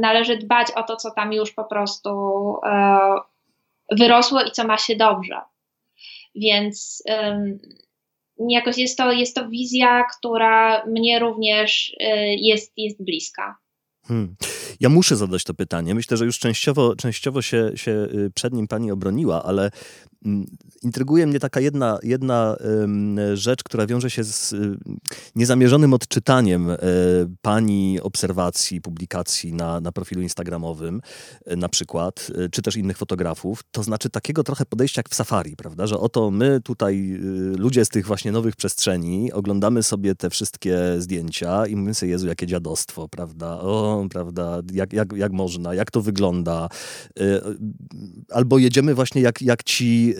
należy 0.00 0.36
dbać 0.36 0.70
o 0.70 0.82
to, 0.82 0.96
co 0.96 1.10
tam 1.10 1.32
już 1.32 1.52
po 1.52 1.64
prostu 1.64 2.10
wyrosło 3.90 4.42
i 4.42 4.50
co 4.50 4.66
ma 4.66 4.78
się 4.78 4.96
dobrze. 4.96 5.40
Więc 6.34 7.02
jakoś 8.48 8.78
jest 8.78 8.98
to, 8.98 9.12
jest 9.12 9.36
to 9.36 9.48
wizja, 9.48 10.04
która 10.18 10.86
mnie 10.86 11.18
również 11.18 11.96
y, 12.00 12.06
jest, 12.38 12.72
jest 12.76 13.04
bliska. 13.04 13.56
Hmm. 14.06 14.36
Ja 14.80 14.88
muszę 14.88 15.16
zadać 15.16 15.44
to 15.44 15.54
pytanie. 15.54 15.94
Myślę, 15.94 16.16
że 16.16 16.24
już 16.24 16.38
częściowo, 16.38 16.96
częściowo 16.96 17.42
się, 17.42 17.70
się 17.74 17.90
y, 17.90 18.30
przed 18.34 18.52
nim 18.54 18.68
pani 18.68 18.90
obroniła, 18.90 19.42
ale 19.42 19.70
mm, 20.24 20.46
intryguje 20.82 21.26
mnie 21.26 21.40
taka 21.40 21.60
jedna, 21.60 21.98
jedna 22.02 22.56
rzecz, 23.34 23.62
która 23.62 23.86
wiąże 23.86 24.10
się 24.10 24.24
z 24.24 24.52
y, 24.52 24.76
niezamierzonym 25.36 25.94
odczytaniem 25.94 26.70
e, 26.70 26.76
pani 27.42 28.00
obserwacji, 28.00 28.80
publikacji 28.80 29.52
na, 29.52 29.80
na 29.80 29.92
profilu 29.92 30.22
instagramowym 30.22 31.00
na 31.46 31.68
przykład, 31.68 32.30
czy 32.52 32.62
też 32.62 32.76
innych 32.76 32.98
fotografów. 32.98 33.60
To 33.70 33.82
znaczy 33.82 34.10
takiego 34.10 34.44
trochę 34.44 34.66
podejścia 34.66 34.98
jak 34.98 35.08
w 35.08 35.14
safari, 35.14 35.56
prawda? 35.56 35.86
Że 35.86 35.98
oto 35.98 36.30
my 36.30 36.60
tutaj, 36.64 37.20
ludzie 37.56 37.84
z 37.84 37.88
tych 37.88 38.06
właśnie 38.06 38.32
nowych 38.32 38.56
przestrzeni, 38.56 39.32
oglądamy 39.32 39.82
sobie 39.82 40.14
te 40.14 40.30
wszystkie 40.30 40.78
zdjęcia 40.98 41.66
i 41.66 41.76
mówimy 41.76 41.94
sobie, 41.94 42.12
Jezu, 42.12 42.26
jakie 42.26 42.46
dziadostwo, 42.46 43.08
prawda? 43.08 43.60
O, 43.60 44.06
prawda? 44.10 44.59
Jak, 44.72 44.92
jak, 44.92 45.12
jak 45.12 45.32
można? 45.32 45.74
Jak 45.74 45.90
to 45.90 46.00
wygląda? 46.00 46.68
Albo 48.32 48.58
jedziemy 48.58 48.94
właśnie 48.94 49.22
jak, 49.22 49.42
jak 49.42 49.62
ci 49.62 50.14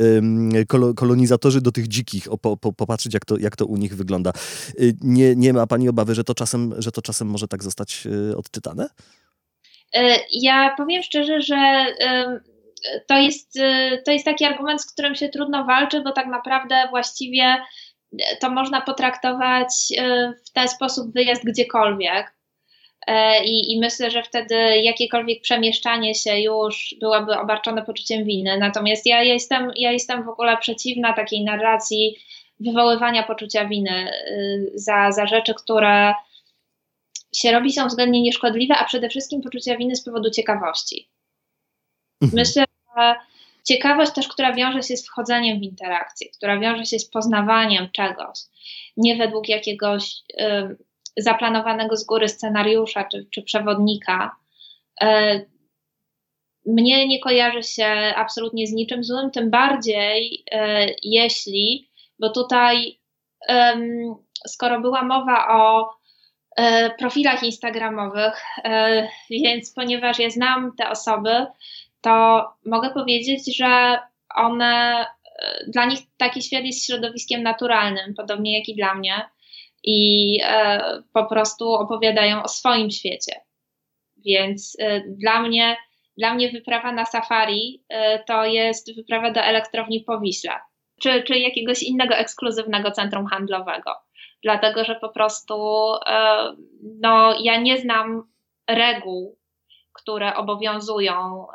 kolonizatorzy 0.96 1.60
do 1.60 1.72
tych 1.72 1.88
dzikich, 1.88 2.28
po, 2.42 2.56
po, 2.56 2.72
popatrzeć 2.72 3.14
jak 3.14 3.24
to, 3.24 3.38
jak 3.38 3.56
to 3.56 3.66
u 3.66 3.76
nich 3.76 3.96
wygląda. 3.96 4.32
Y, 4.80 4.96
nie, 5.00 5.36
nie 5.36 5.52
ma 5.52 5.66
pani 5.66 5.88
obawy, 5.88 6.14
że 6.14 6.24
to, 6.24 6.34
czasem, 6.34 6.74
że 6.78 6.92
to 6.92 7.02
czasem 7.02 7.28
może 7.28 7.48
tak 7.48 7.62
zostać 7.62 8.06
y, 8.06 8.36
odczytane? 8.36 8.88
Y, 9.96 10.00
ja 10.32 10.74
powiem 10.76 11.02
szczerze, 11.02 11.42
że 11.42 11.86
to 13.08 13.18
jest, 13.18 13.58
to 14.04 14.12
jest 14.12 14.24
taki 14.24 14.44
argument, 14.44 14.82
z 14.82 14.92
którym 14.92 15.14
się 15.14 15.28
trudno 15.28 15.64
walczy, 15.64 16.02
bo 16.02 16.12
tak 16.12 16.26
naprawdę 16.26 16.74
właściwie 16.90 17.56
to 18.40 18.50
można 18.50 18.80
potraktować 18.80 19.68
w 20.46 20.52
ten 20.52 20.68
sposób 20.68 21.12
wyjazd 21.12 21.44
gdziekolwiek. 21.44 22.39
E, 23.06 23.44
I, 23.44 23.72
I, 23.72 23.80
myślę, 23.80 24.10
że 24.10 24.22
wtedy 24.22 24.54
jakiekolwiek 24.82 25.42
przemieszczanie 25.42 26.14
się 26.14 26.40
już 26.40 26.94
byłoby 27.00 27.38
obarczone 27.38 27.82
poczuciem 27.82 28.24
winy. 28.24 28.58
Natomiast 28.58 29.06
ja 29.06 29.22
jestem, 29.22 29.70
ja 29.76 29.92
jestem 29.92 30.24
w 30.24 30.28
ogóle 30.28 30.56
przeciwna 30.56 31.12
takiej 31.12 31.44
narracji 31.44 32.16
wywoływania 32.60 33.22
poczucia 33.22 33.64
winy 33.64 34.10
y, 34.30 34.72
za, 34.74 35.12
za 35.12 35.26
rzeczy, 35.26 35.54
które 35.54 36.14
się 37.34 37.52
robi, 37.52 37.72
są 37.72 37.86
względnie 37.86 38.22
nieszkodliwe, 38.22 38.74
a 38.74 38.84
przede 38.84 39.08
wszystkim 39.08 39.42
poczucia 39.42 39.76
winy 39.76 39.96
z 39.96 40.04
powodu 40.04 40.30
ciekawości. 40.30 41.10
Mhm. 42.22 42.40
Myślę, 42.40 42.64
że 42.96 43.14
ciekawość 43.64 44.12
też, 44.12 44.28
która 44.28 44.52
wiąże 44.52 44.82
się 44.82 44.96
z 44.96 45.06
wchodzeniem 45.06 45.60
w 45.60 45.62
interakcję, 45.62 46.28
która 46.36 46.58
wiąże 46.58 46.84
się 46.84 46.98
z 46.98 47.10
poznawaniem 47.10 47.88
czegoś, 47.92 48.38
nie 48.96 49.16
według 49.16 49.48
jakiegoś 49.48 50.14
zaplanowanego 51.16 51.96
z 51.96 52.04
góry 52.04 52.28
scenariusza 52.28 53.04
czy, 53.04 53.26
czy 53.30 53.42
przewodnika, 53.42 54.36
e, 55.02 55.40
mnie 56.66 57.08
nie 57.08 57.20
kojarzy 57.20 57.62
się 57.62 57.86
absolutnie 58.16 58.66
z 58.66 58.72
niczym 58.72 59.04
złym, 59.04 59.30
tym 59.30 59.50
bardziej 59.50 60.44
e, 60.52 60.86
jeśli, 61.02 61.90
bo 62.18 62.30
tutaj 62.30 63.00
skoro 64.46 64.80
była 64.80 65.02
mowa 65.02 65.48
o 65.48 65.90
e, 66.56 66.90
profilach 66.90 67.42
instagramowych, 67.42 68.42
więc 69.30 69.74
ponieważ 69.74 70.18
ja 70.18 70.30
znam 70.30 70.72
te 70.78 70.90
osoby, 70.90 71.46
to 72.00 72.44
mogę 72.66 72.90
powiedzieć, 72.90 73.56
że 73.56 73.98
one, 74.34 75.06
dla 75.68 75.84
nich 75.84 76.00
taki 76.16 76.42
świat 76.42 76.64
jest 76.64 76.86
środowiskiem 76.86 77.42
naturalnym, 77.42 78.14
podobnie 78.14 78.58
jak 78.58 78.68
i 78.68 78.76
dla 78.76 78.94
mnie 78.94 79.28
i 79.82 80.38
e, 80.42 81.02
po 81.12 81.26
prostu 81.26 81.72
opowiadają 81.72 82.42
o 82.42 82.48
swoim 82.48 82.90
świecie. 82.90 83.32
Więc 84.26 84.76
e, 84.80 85.00
dla 85.00 85.42
mnie, 85.42 85.76
dla 86.18 86.34
mnie 86.34 86.50
wyprawa 86.50 86.92
na 86.92 87.04
safari 87.04 87.84
e, 87.88 88.24
to 88.24 88.44
jest 88.44 88.96
wyprawa 88.96 89.30
do 89.30 89.40
elektrowni 89.40 90.00
Powiśla, 90.00 90.60
czy, 91.00 91.22
czy 91.22 91.38
jakiegoś 91.38 91.82
innego 91.82 92.14
ekskluzywnego 92.14 92.90
centrum 92.90 93.26
handlowego. 93.26 93.94
Dlatego, 94.42 94.84
że 94.84 94.94
po 94.94 95.08
prostu 95.08 95.54
no, 97.00 97.34
ja 97.42 97.60
nie 97.60 97.78
znam 97.78 98.22
reguł, 98.68 99.38
które 99.92 100.34
obowiązują 100.34 101.46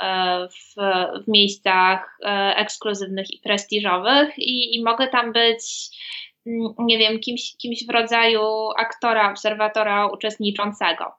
w, 0.50 0.76
w 1.24 1.28
miejscach 1.28 2.18
ekskluzywnych 2.56 3.34
i 3.34 3.40
prestiżowych, 3.40 4.34
i, 4.38 4.76
i 4.76 4.84
mogę 4.84 5.08
tam 5.08 5.34
być 5.34 5.90
nie 6.80 6.98
wiem, 6.98 7.20
kimś, 7.20 7.58
kimś 7.58 7.86
w 7.88 7.90
rodzaju 7.90 8.42
aktora, 8.78 9.32
obserwatora 9.32 10.08
uczestniczącego. 10.08 11.12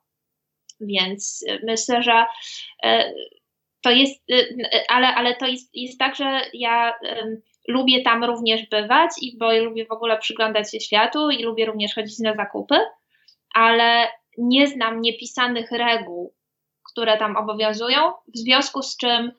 Więc 0.81 1.45
y, 1.49 1.61
myślę, 1.65 2.03
że 2.03 2.27
y, 2.85 3.15
to 3.83 3.91
jest, 3.91 4.31
y, 4.31 4.57
ale, 4.89 5.15
ale 5.15 5.35
to 5.35 5.47
jest, 5.47 5.71
jest 5.75 5.99
tak, 5.99 6.17
że 6.17 6.41
ja 6.53 6.95
lubię 7.69 8.03
tam 8.03 8.25
również 8.25 8.69
bywać 8.69 9.11
i 9.21 9.39
bo 9.39 9.59
lubię 9.59 9.87
w 9.87 9.93
ogóle 9.93 10.19
przyglądać 10.19 10.71
się 10.71 10.81
światu 10.81 11.31
i 11.31 11.43
lubię 11.43 11.67
również 11.67 11.95
chodzić 11.95 12.19
na 12.19 12.35
zakupy, 12.35 12.77
ale 13.55 14.09
nie 14.39 14.67
znam 14.67 15.01
niepisanych 15.01 15.71
reguł, 15.71 16.35
które 16.93 17.19
tam 17.19 17.37
obowiązują, 17.37 18.13
w 18.35 18.39
związku 18.39 18.83
z 18.83 18.97
czym 18.97 19.33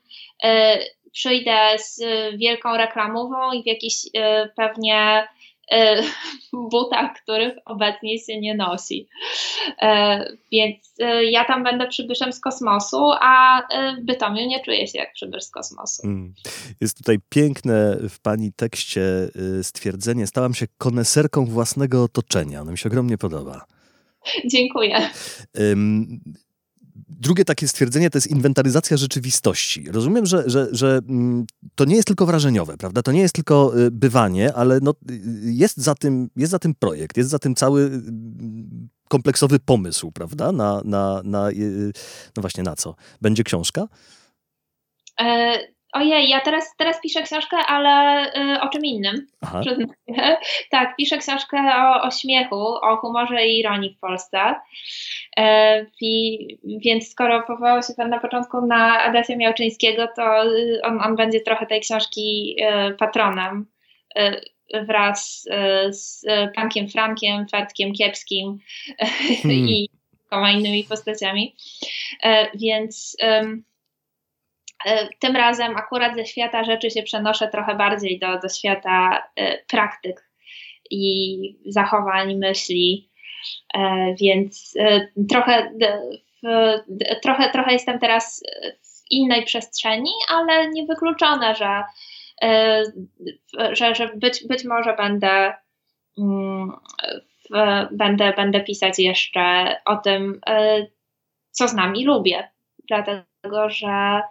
przyjdę 1.12 1.58
z 1.78 2.02
wielką 2.38 2.78
reklamową 2.78 3.52
i 3.52 3.64
w 3.64 3.66
jakiś 3.66 3.94
pewnie 4.56 5.28
butach, 6.72 7.14
których 7.24 7.54
obecnie 7.66 8.20
się 8.20 8.40
nie 8.40 8.56
nosi. 8.56 9.08
E, 9.82 10.26
więc 10.52 10.94
e, 11.00 11.26
ja 11.26 11.46
tam 11.46 11.64
będę 11.64 11.88
przybyszem 11.88 12.34
z 12.34 12.40
kosmosu, 12.40 13.12
a 13.22 13.62
w 14.02 14.06
Bytomiu 14.06 14.48
nie 14.48 14.64
czuję 14.64 14.88
się 14.88 15.00
jak 15.00 15.14
przybysz 15.14 15.44
z 15.44 15.52
kosmosu. 15.52 16.08
Mm. 16.08 16.34
Jest 16.82 16.98
tutaj 16.98 17.18
piękne 17.30 17.98
w 18.10 18.20
pani 18.22 18.54
tekście 18.54 19.02
stwierdzenie, 19.62 20.28
stałam 20.28 20.54
się 20.54 20.66
koneserką 20.78 21.46
własnego 21.46 22.04
otoczenia. 22.04 22.62
Ono 22.62 22.72
mi 22.72 22.78
się 22.78 22.90
ogromnie 22.90 23.18
podoba. 23.18 23.66
Dziękuję. 24.46 25.10
Drugie 27.10 27.46
takie 27.46 27.68
stwierdzenie 27.68 28.10
to 28.10 28.18
jest 28.18 28.28
inwentaryzacja 28.28 28.98
rzeczywistości. 28.98 29.92
Rozumiem, 29.92 30.26
że, 30.26 30.44
że, 30.50 30.68
że 30.72 31.00
mm, 31.10 31.46
to 31.76 31.86
nie 31.86 31.96
jest 31.96 32.08
tylko 32.08 32.26
wrażeniowe, 32.26 32.78
prawda? 32.78 33.02
To 33.02 33.12
nie 33.12 33.22
jest 33.22 33.36
tylko 33.36 33.80
y, 33.80 33.92
bywanie, 33.92 34.54
ale 34.54 34.80
no, 34.82 34.92
y, 35.12 35.20
jest, 35.44 35.78
za 35.78 35.96
tym, 35.96 36.30
jest 36.36 36.52
za 36.52 36.60
tym 36.60 36.76
projekt, 36.76 37.18
jest 37.18 37.30
za 37.30 37.40
tym 37.40 37.56
cały 37.56 37.82
y, 37.82 38.02
kompleksowy 39.10 39.60
pomysł, 39.60 40.12
prawda? 40.12 40.52
Na, 40.52 40.82
na, 40.86 41.22
na, 41.24 41.50
no 42.38 42.42
właśnie 42.42 42.64
na 42.64 42.76
co? 42.76 42.96
Będzie 43.22 43.44
książka? 43.44 43.88
E, 45.22 45.58
ojej, 45.94 46.30
ja 46.30 46.42
teraz, 46.42 46.76
teraz 46.78 47.02
piszę 47.02 47.22
książkę, 47.22 47.58
ale 47.58 48.26
y, 48.56 48.62
o 48.62 48.70
czym 48.70 48.86
innym. 48.86 49.28
Tak, 50.72 50.96
piszę 50.96 51.18
książkę 51.18 51.58
o, 51.76 52.02
o 52.02 52.12
śmiechu, 52.12 52.56
o 52.56 52.98
humorze 52.98 53.48
i 53.48 53.60
ironii 53.60 53.96
w 53.98 54.00
Polsce. 54.00 54.56
E, 55.38 55.86
i, 56.02 56.38
więc 56.64 57.10
skoro 57.10 57.44
powołał 57.44 57.84
się 57.84 57.94
Pan 57.98 58.10
na 58.10 58.20
początku 58.20 58.66
na 58.66 59.04
Adasia 59.04 59.36
Miałczyńskiego, 59.36 60.08
to 60.16 60.46
y, 60.46 60.82
on, 60.84 61.02
on 61.02 61.16
będzie 61.16 61.42
trochę 61.42 61.66
tej 61.66 61.82
książki 61.82 62.56
y, 62.90 62.94
patronem 62.94 63.66
y, 64.20 64.42
wraz 64.86 65.48
y, 65.88 65.94
z 65.94 66.26
Pankiem 66.56 66.90
Frankiem, 66.90 67.48
Fertkiem 67.48 67.94
Kiepskim 67.94 68.58
hmm. 69.42 69.58
i 69.58 69.90
kilkoma 70.28 70.52
innymi 70.52 70.84
postaciami. 70.84 71.56
E, 72.24 72.58
więc 72.58 73.18
tym 75.20 75.36
razem 75.36 75.78
akurat 75.78 76.16
ze 76.16 76.26
świata 76.26 76.64
rzeczy 76.64 76.92
się 76.92 77.04
przenoszę 77.04 77.48
trochę 77.48 77.76
bardziej 77.76 78.20
do, 78.20 78.40
do 78.40 78.50
świata 78.50 79.24
e, 79.36 79.58
praktyk 79.58 80.30
i 80.92 81.40
zachowań, 81.66 82.36
myśli, 82.36 83.10
więc 84.22 84.74
trochę, 85.30 85.72
trochę, 87.24 87.52
trochę 87.52 87.74
jestem 87.74 88.00
teraz 88.00 88.44
w 88.82 89.12
innej 89.12 89.46
przestrzeni, 89.46 90.12
ale 90.30 90.70
niewykluczone, 90.70 91.56
że, 91.56 91.84
że, 93.72 93.96
że 93.96 94.08
być, 94.16 94.48
być 94.48 94.66
może 94.66 94.96
będę 94.96 95.54
mm, 96.18 96.72
będę, 97.92 98.34
będę 98.34 98.62
pisać 98.62 99.00
jeszcze 99.00 99.76
o 99.86 99.96
tym, 99.96 100.40
e, 100.48 100.86
co 101.52 101.68
z 101.68 101.74
nami 101.74 102.06
lubię. 102.06 102.52
Dlatego, 102.88 103.70
że 103.70 104.22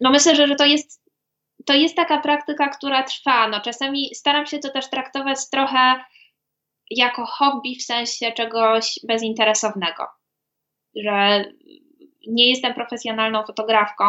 no 0.00 0.10
myślę, 0.10 0.36
że, 0.36 0.46
że 0.46 0.54
to 0.54 0.64
jest 0.64 1.08
to 1.66 1.74
jest 1.74 1.96
taka 1.96 2.20
praktyka, 2.20 2.68
która 2.68 3.02
trwa. 3.02 3.48
No, 3.48 3.60
czasami 3.60 4.14
staram 4.14 4.46
się 4.46 4.58
to 4.58 4.70
też 4.70 4.90
traktować 4.90 5.38
trochę 5.52 6.04
jako 6.90 7.26
hobby 7.26 7.74
w 7.78 7.82
sensie 7.82 8.32
czegoś 8.32 9.00
bezinteresownego. 9.08 10.06
Że 10.96 11.44
nie 12.26 12.50
jestem 12.50 12.74
profesjonalną 12.74 13.44
fotografką, 13.44 14.04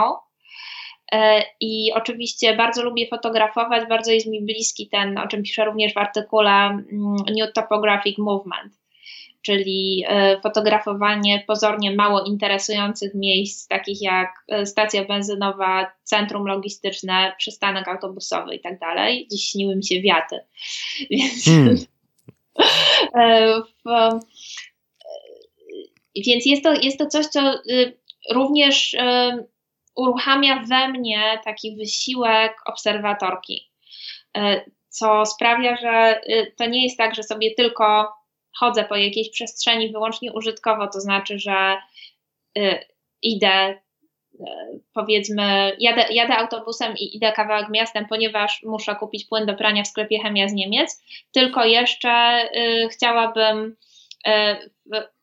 E, 1.12 1.44
I 1.60 1.92
oczywiście 1.96 2.56
bardzo 2.56 2.84
lubię 2.84 3.08
fotografować, 3.08 3.90
bardzo 3.90 4.12
jest 4.12 4.28
mi 4.28 4.46
bliski 4.46 4.90
ten, 4.90 5.18
o 5.18 5.28
czym 5.28 5.44
piszę 5.44 5.66
również 5.66 5.94
w 5.94 5.98
artykule 5.98 6.52
mm, 6.52 7.16
New 7.40 7.54
Topographic 7.54 8.18
Movement, 8.18 8.74
czyli 9.42 10.04
e, 10.08 10.42
fotografowanie 10.42 11.44
pozornie 11.48 11.96
mało 11.96 12.24
interesujących 12.24 13.14
miejsc, 13.16 13.68
takich 13.68 14.02
jak 14.02 14.30
e, 14.48 14.66
stacja 14.66 15.06
benzynowa, 15.06 15.92
centrum 16.04 16.48
logistyczne, 16.48 17.34
przystanek 17.38 17.88
autobusowy 17.88 18.56
i 18.56 18.60
tak 18.60 18.80
dalej. 18.80 19.28
Dziś 19.32 19.50
śniły 19.50 19.76
mi 19.76 19.86
się 19.86 20.02
wiaty. 20.02 20.40
Więc, 21.12 21.46
hmm. 21.46 21.78
w, 23.86 24.20
więc 26.26 26.46
jest, 26.46 26.64
to, 26.64 26.74
jest 26.74 26.98
to 26.98 27.08
coś, 27.08 27.26
co 27.26 27.54
y, 27.70 27.98
również 28.32 28.96
uruchamia 30.00 30.64
we 30.70 30.88
mnie 30.88 31.40
taki 31.46 31.76
wysiłek 31.76 32.58
obserwatorki, 32.66 33.72
e, 34.38 34.62
co 34.90 35.26
sprawia, 35.26 35.76
że 35.76 36.22
y, 36.30 36.54
to 36.58 36.66
nie 36.66 36.84
jest 36.84 36.98
tak, 36.98 37.16
że 37.16 37.24
sobie 37.24 37.56
tylko 37.56 38.14
chodzę 38.60 38.84
po 38.84 38.96
jakiejś 38.96 39.30
przestrzeni 39.30 39.92
wyłącznie 39.92 40.34
użytkowo, 40.34 40.88
to 40.88 41.02
znaczy, 41.02 41.40
że 41.40 41.78
y, 42.58 42.86
idę 43.22 43.70
y, 44.34 44.46
powiedzmy, 44.94 45.76
jadę, 45.80 46.06
jadę, 46.10 46.38
autobusem 46.38 46.98
i 46.98 47.16
idę 47.16 47.32
kawałek 47.32 47.70
miastem, 47.70 48.06
ponieważ 48.10 48.64
muszę 48.64 48.96
kupić 48.96 49.26
płyn 49.26 49.46
do 49.46 49.54
prania 49.54 49.84
w 49.84 49.88
sklepie 49.88 50.20
Chemia 50.20 50.48
z 50.48 50.54
Niemiec, 50.54 51.04
tylko 51.32 51.66
jeszcze 51.66 52.50
chciałabym 52.92 53.76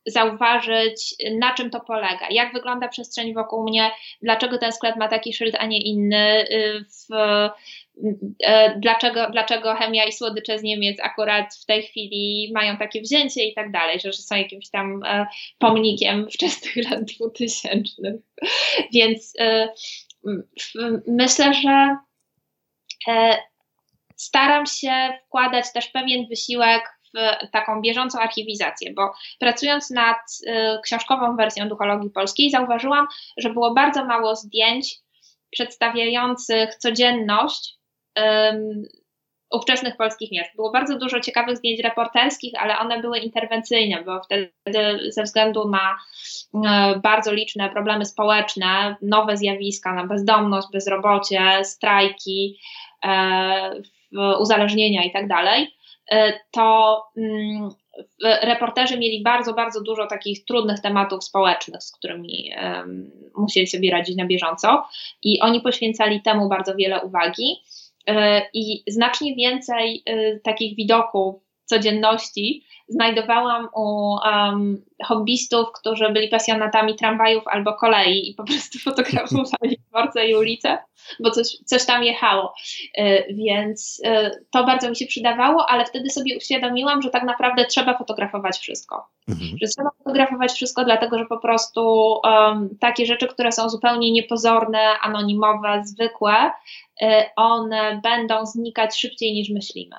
zauważyć, 0.07 1.15
na 1.39 1.55
czym 1.55 1.71
to 1.71 1.81
polega, 1.81 2.29
jak 2.31 2.53
wygląda 2.53 2.89
przestrzeń 2.89 3.35
wokół 3.35 3.65
mnie, 3.69 3.91
dlaczego 4.23 4.59
ten 4.59 4.73
sklep 4.73 4.97
ma 4.97 5.09
taki 5.09 5.33
szyld, 5.33 5.55
a 5.59 5.67
nie 5.67 5.83
inny, 5.83 6.45
y, 6.51 6.85
w, 6.85 7.15
y, 7.15 7.51
dlaczego, 8.77 9.31
dlaczego 9.31 9.75
chemia 9.75 10.05
i 10.05 10.13
słodycze 10.13 10.59
z 10.59 10.63
Niemiec 10.63 11.01
akurat 11.03 11.55
w 11.63 11.67
tej 11.67 11.83
chwili 11.83 12.51
mają 12.55 12.77
takie 12.77 13.01
wzięcie 13.01 13.45
i 13.45 13.55
tak 13.55 13.73
dalej, 13.73 14.01
że, 14.01 14.13
są 14.13 14.37
jakimś 14.37 14.71
tam 14.71 15.03
e, 15.05 15.27
pomnikiem 15.59 16.31
wczesnych 16.31 16.91
lat 16.91 17.05
dwutysięcznych. 17.05 18.15
Więc 18.93 19.33
e, 19.41 19.69
myślę, 21.07 21.55
że 21.55 21.97
e, 23.09 23.37
staram 24.17 24.67
się 24.67 25.19
wkładać 25.27 25.73
też 25.73 25.89
pewien 25.89 26.27
wysiłek 26.29 26.97
w 27.15 27.51
taką 27.51 27.81
bieżącą 27.81 28.19
archiwizację, 28.19 28.93
bo 28.93 29.13
pracując 29.39 29.91
nad 29.91 30.17
y, 30.17 30.53
książkową 30.83 31.37
wersją 31.37 31.69
duchologii 31.69 32.11
polskiej, 32.11 32.51
zauważyłam, 32.51 33.07
że 33.37 33.51
było 33.51 33.75
bardzo 33.75 34.05
mało 34.05 34.37
zdjęć 34.37 34.99
przedstawiających 35.51 36.75
codzienność 36.75 37.76
ówczesnych 39.53 39.97
polskich 39.97 40.33
miast. 40.33 40.57
Było 40.57 40.71
bardzo 40.71 40.99
dużo 40.99 41.21
ciekawych 41.21 41.57
zdjęć 41.57 41.81
reporterskich, 41.81 42.53
ale 42.59 42.79
one 42.79 43.01
były 43.01 43.19
interwencyjne, 43.19 44.05
bo 44.05 44.21
wtedy 44.23 44.53
ze 45.09 45.23
względu 45.23 45.69
na 45.69 45.97
e, 46.67 47.01
bardzo 47.01 47.33
liczne 47.33 47.71
problemy 47.71 48.05
społeczne, 48.05 48.97
nowe 49.03 49.37
zjawiska, 49.37 49.95
na 49.95 50.07
bezdomność, 50.07 50.69
bezrobocie, 50.73 51.65
strajki, 51.65 52.59
e, 53.05 53.83
uzależnienia 54.41 55.05
i 55.05 55.13
tak 55.13 55.29
E, 56.11 56.41
to 56.51 57.03
mm, 57.17 57.71
reporterzy 58.43 58.99
mieli 58.99 59.23
bardzo, 59.23 59.55
bardzo 59.55 59.83
dużo 59.83 60.07
takich 60.07 60.45
trudnych 60.45 60.81
tematów 60.81 61.25
społecznych, 61.25 61.83
z 61.83 61.93
którymi 61.93 62.51
musieli 63.37 63.67
sobie 63.67 63.91
radzić 63.91 64.17
na 64.17 64.27
bieżąco 64.27 64.89
i 65.23 65.41
oni 65.41 65.61
poświęcali 65.61 66.23
temu 66.23 66.49
bardzo 66.49 66.75
wiele 66.75 67.01
uwagi 67.01 67.63
i 68.55 68.83
znacznie 68.89 69.35
więcej 69.35 70.03
e, 70.07 70.39
takich 70.41 70.77
widoków 70.77 71.46
codzienności 71.67 72.65
znajdowałam 72.89 73.69
u 73.75 74.15
um, 74.15 74.85
hobbystów, 75.05 75.67
którzy 75.73 76.13
byli 76.13 76.29
pasjonatami 76.29 76.95
tramwajów 76.95 77.45
albo 77.47 77.75
kolei 77.75 78.31
i 78.31 78.35
po 78.35 78.45
prostu 78.45 78.79
fotografowali 78.91 79.79
dworce 79.89 80.27
i 80.27 80.35
ulice, 80.35 80.79
bo 81.21 81.31
coś, 81.31 81.47
coś 81.65 81.87
tam 81.87 82.05
jechało. 82.05 82.55
Y, 82.99 83.27
więc 83.31 84.01
y, 84.07 84.45
to 84.51 84.65
bardzo 84.65 84.91
mi 84.91 84.97
się 84.97 85.07
przydawało, 85.07 85.71
ale 85.71 85.85
wtedy 85.85 86.11
sobie 86.11 86.37
uświadomiłam, 86.37 87.03
że 87.03 87.11
tak 87.11 87.23
naprawdę 87.23 87.65
trzeba 87.67 87.99
fotografować 87.99 88.59
wszystko. 88.59 89.09
Mhm. 89.29 89.51
Że 89.63 89.69
trzeba 89.69 89.91
fotografować 89.99 90.53
wszystko, 90.53 90.85
dlatego 90.85 91.19
że 91.19 91.27
po 91.27 91.39
prostu 91.39 92.15
um, 92.25 92.69
takie 92.81 93.07
rzeczy, 93.07 93.27
które 93.27 93.53
są 93.53 93.69
zupełnie 93.69 94.13
niepozorne, 94.13 94.99
anonimowe, 95.03 95.83
zwykłe, 95.85 96.51
y, 97.03 97.07
one 97.37 98.01
będą 98.03 98.47
znikać 98.47 99.01
szybciej 99.01 99.33
niż 99.33 99.51
myślimy. 99.51 99.97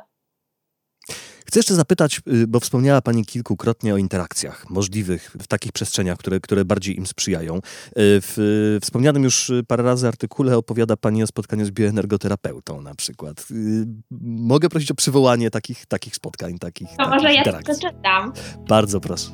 Chcę 1.48 1.60
jeszcze 1.60 1.76
zapytać, 1.76 2.22
y, 2.34 2.48
bo 2.48 2.60
wspomniała 2.60 3.02
Pani 3.02 3.26
kilkukrotnie 3.26 3.94
o 3.94 3.98
interakcjach 3.98 4.70
możliwych 4.70 5.36
w 5.40 5.48
takich 5.48 5.72
przestrzeniach, 5.72 6.18
które, 6.18 6.40
które 6.40 6.66
bardziej 6.66 6.98
im 6.98 7.08
sprzyjają. 7.08 7.58
Y, 7.58 7.62
w 7.98 8.78
wspomnianym 8.82 9.24
już 9.24 9.52
parę 9.68 9.84
razy 9.84 10.08
artykule 10.08 10.58
opowiada 10.58 10.98
Pani 10.98 11.24
o 11.24 11.28
spotkaniu 11.28 11.66
z 11.66 11.72
bioenergoterapeutą 11.72 12.82
na 12.82 12.96
przykład. 12.96 13.46
Y, 13.52 13.86
mogę 14.22 14.70
prosić 14.70 14.92
o 14.92 14.96
przywołanie 14.96 15.52
takich, 15.52 15.86
takich 15.86 16.16
spotkań, 16.16 16.60
takich 16.60 16.88
To 16.98 17.10
może 17.10 17.34
ja 17.34 17.44
to 17.44 17.60
przeczytam. 17.64 18.34
Bardzo 18.68 19.00
proszę. 19.02 19.28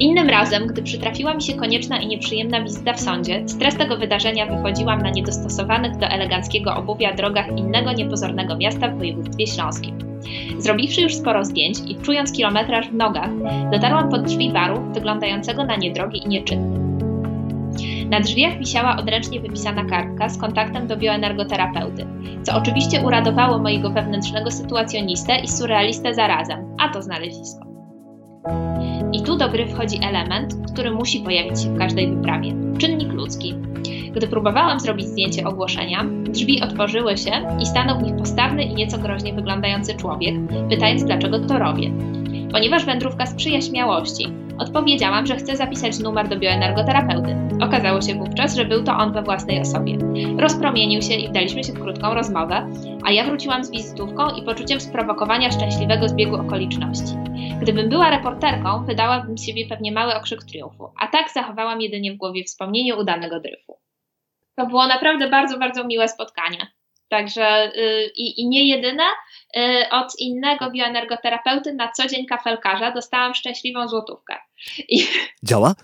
Innym 0.00 0.28
razem, 0.28 0.66
gdy 0.66 0.82
przytrafiła 0.82 1.34
mi 1.34 1.42
się 1.42 1.54
konieczna 1.54 1.98
i 1.98 2.06
nieprzyjemna 2.06 2.60
wizyta 2.60 2.92
w 2.92 3.00
sądzie, 3.00 3.48
stres 3.48 3.76
tego 3.76 3.96
wydarzenia 3.96 4.46
wychodziłam 4.46 5.02
na 5.02 5.10
niedostosowanych 5.10 5.96
do 5.96 6.06
eleganckiego 6.06 6.76
obuwia 6.76 7.14
drogach 7.14 7.48
innego 7.58 7.92
niepozornego 7.92 8.56
miasta 8.56 8.88
w 8.88 8.98
województwie 8.98 9.46
śląskim. 9.46 9.98
Zrobiwszy 10.58 11.00
już 11.00 11.14
sporo 11.14 11.44
zdjęć 11.44 11.78
i 11.88 11.96
czując 11.96 12.32
kilometraż 12.32 12.88
w 12.88 12.94
nogach, 12.94 13.30
dotarłam 13.72 14.10
pod 14.10 14.22
drzwi 14.22 14.50
baru 14.52 14.92
wyglądającego 14.94 15.64
na 15.64 15.76
niedrogi 15.76 16.24
i 16.24 16.28
nieczynny. 16.28 16.86
Na 18.10 18.20
drzwiach 18.20 18.58
wisiała 18.58 18.96
odręcznie 18.96 19.40
wypisana 19.40 19.84
kartka 19.84 20.28
z 20.28 20.38
kontaktem 20.38 20.86
do 20.86 20.96
bioenergoterapeuty, 20.96 22.06
co 22.42 22.56
oczywiście 22.56 23.00
uradowało 23.00 23.58
mojego 23.58 23.90
wewnętrznego 23.90 24.50
sytuacjonistę 24.50 25.38
i 25.38 25.48
surrealistę 25.48 26.14
zarazem, 26.14 26.76
a 26.78 26.88
to 26.88 27.02
znalezisko. 27.02 27.65
I 29.12 29.22
tu 29.22 29.36
do 29.36 29.48
gry 29.48 29.66
wchodzi 29.66 29.98
element, 30.02 30.56
który 30.72 30.90
musi 30.90 31.20
pojawić 31.20 31.62
się 31.62 31.74
w 31.74 31.78
każdej 31.78 32.16
wyprawie 32.16 32.54
czynnik 32.78 33.12
ludzki. 33.12 33.54
Gdy 34.16 34.26
próbowałam 34.26 34.80
zrobić 34.80 35.06
zdjęcie 35.06 35.46
ogłoszenia, 35.46 36.04
drzwi 36.24 36.62
otworzyły 36.62 37.16
się 37.16 37.30
i 37.60 37.66
stanął 37.66 37.98
w 37.98 38.02
nich 38.02 38.16
postawny 38.16 38.64
i 38.64 38.74
nieco 38.74 38.98
groźnie 38.98 39.34
wyglądający 39.34 39.94
człowiek, 39.94 40.34
pytając, 40.70 41.04
dlaczego 41.04 41.38
to 41.38 41.58
robię. 41.58 41.90
Ponieważ 42.52 42.84
wędrówka 42.84 43.26
sprzyja 43.26 43.60
śmiałości, 43.60 44.26
odpowiedziałam, 44.58 45.26
że 45.26 45.36
chcę 45.36 45.56
zapisać 45.56 45.98
numer 45.98 46.28
do 46.28 46.36
bioenergoterapeuty. 46.36 47.36
Okazało 47.60 48.00
się 48.00 48.14
wówczas, 48.14 48.56
że 48.56 48.64
był 48.64 48.84
to 48.84 48.92
on 48.92 49.12
we 49.12 49.22
własnej 49.22 49.60
osobie. 49.60 49.98
Rozpromienił 50.38 51.02
się 51.02 51.14
i 51.14 51.28
wdaliśmy 51.28 51.64
się 51.64 51.72
w 51.72 51.80
krótką 51.80 52.14
rozmowę, 52.14 52.70
a 53.04 53.12
ja 53.12 53.24
wróciłam 53.24 53.64
z 53.64 53.70
wizytówką 53.70 54.30
i 54.30 54.42
poczuciem 54.42 54.80
sprowokowania 54.80 55.50
szczęśliwego 55.50 56.08
zbiegu 56.08 56.36
okoliczności. 56.36 57.14
Gdybym 57.62 57.88
była 57.88 58.10
reporterką, 58.10 58.84
wydałabym 58.84 59.38
z 59.38 59.46
siebie 59.46 59.66
pewnie 59.68 59.92
mały 59.92 60.14
okrzyk 60.14 60.44
triumfu, 60.44 60.92
a 61.00 61.06
tak 61.06 61.30
zachowałam 61.30 61.80
jedynie 61.80 62.12
w 62.12 62.16
głowie 62.16 62.44
wspomnienie 62.44 62.96
udanego 62.96 63.40
dryfu. 63.40 63.78
To 64.56 64.66
było 64.66 64.86
naprawdę 64.86 65.28
bardzo, 65.28 65.58
bardzo 65.58 65.86
miłe 65.86 66.08
spotkanie. 66.08 66.66
Także 67.08 67.72
yy, 67.76 68.10
i 68.16 68.48
nie 68.48 68.68
jedyne, 68.68 69.02
od 69.90 70.18
innego 70.18 70.70
bioenergoterapeuty 70.70 71.74
na 71.74 71.92
co 71.92 72.06
dzień 72.06 72.26
kafelkarza 72.26 72.90
dostałam 72.90 73.34
szczęśliwą 73.34 73.88
złotówkę. 73.88 74.34
I, 74.88 75.06
Działa? 75.42 75.74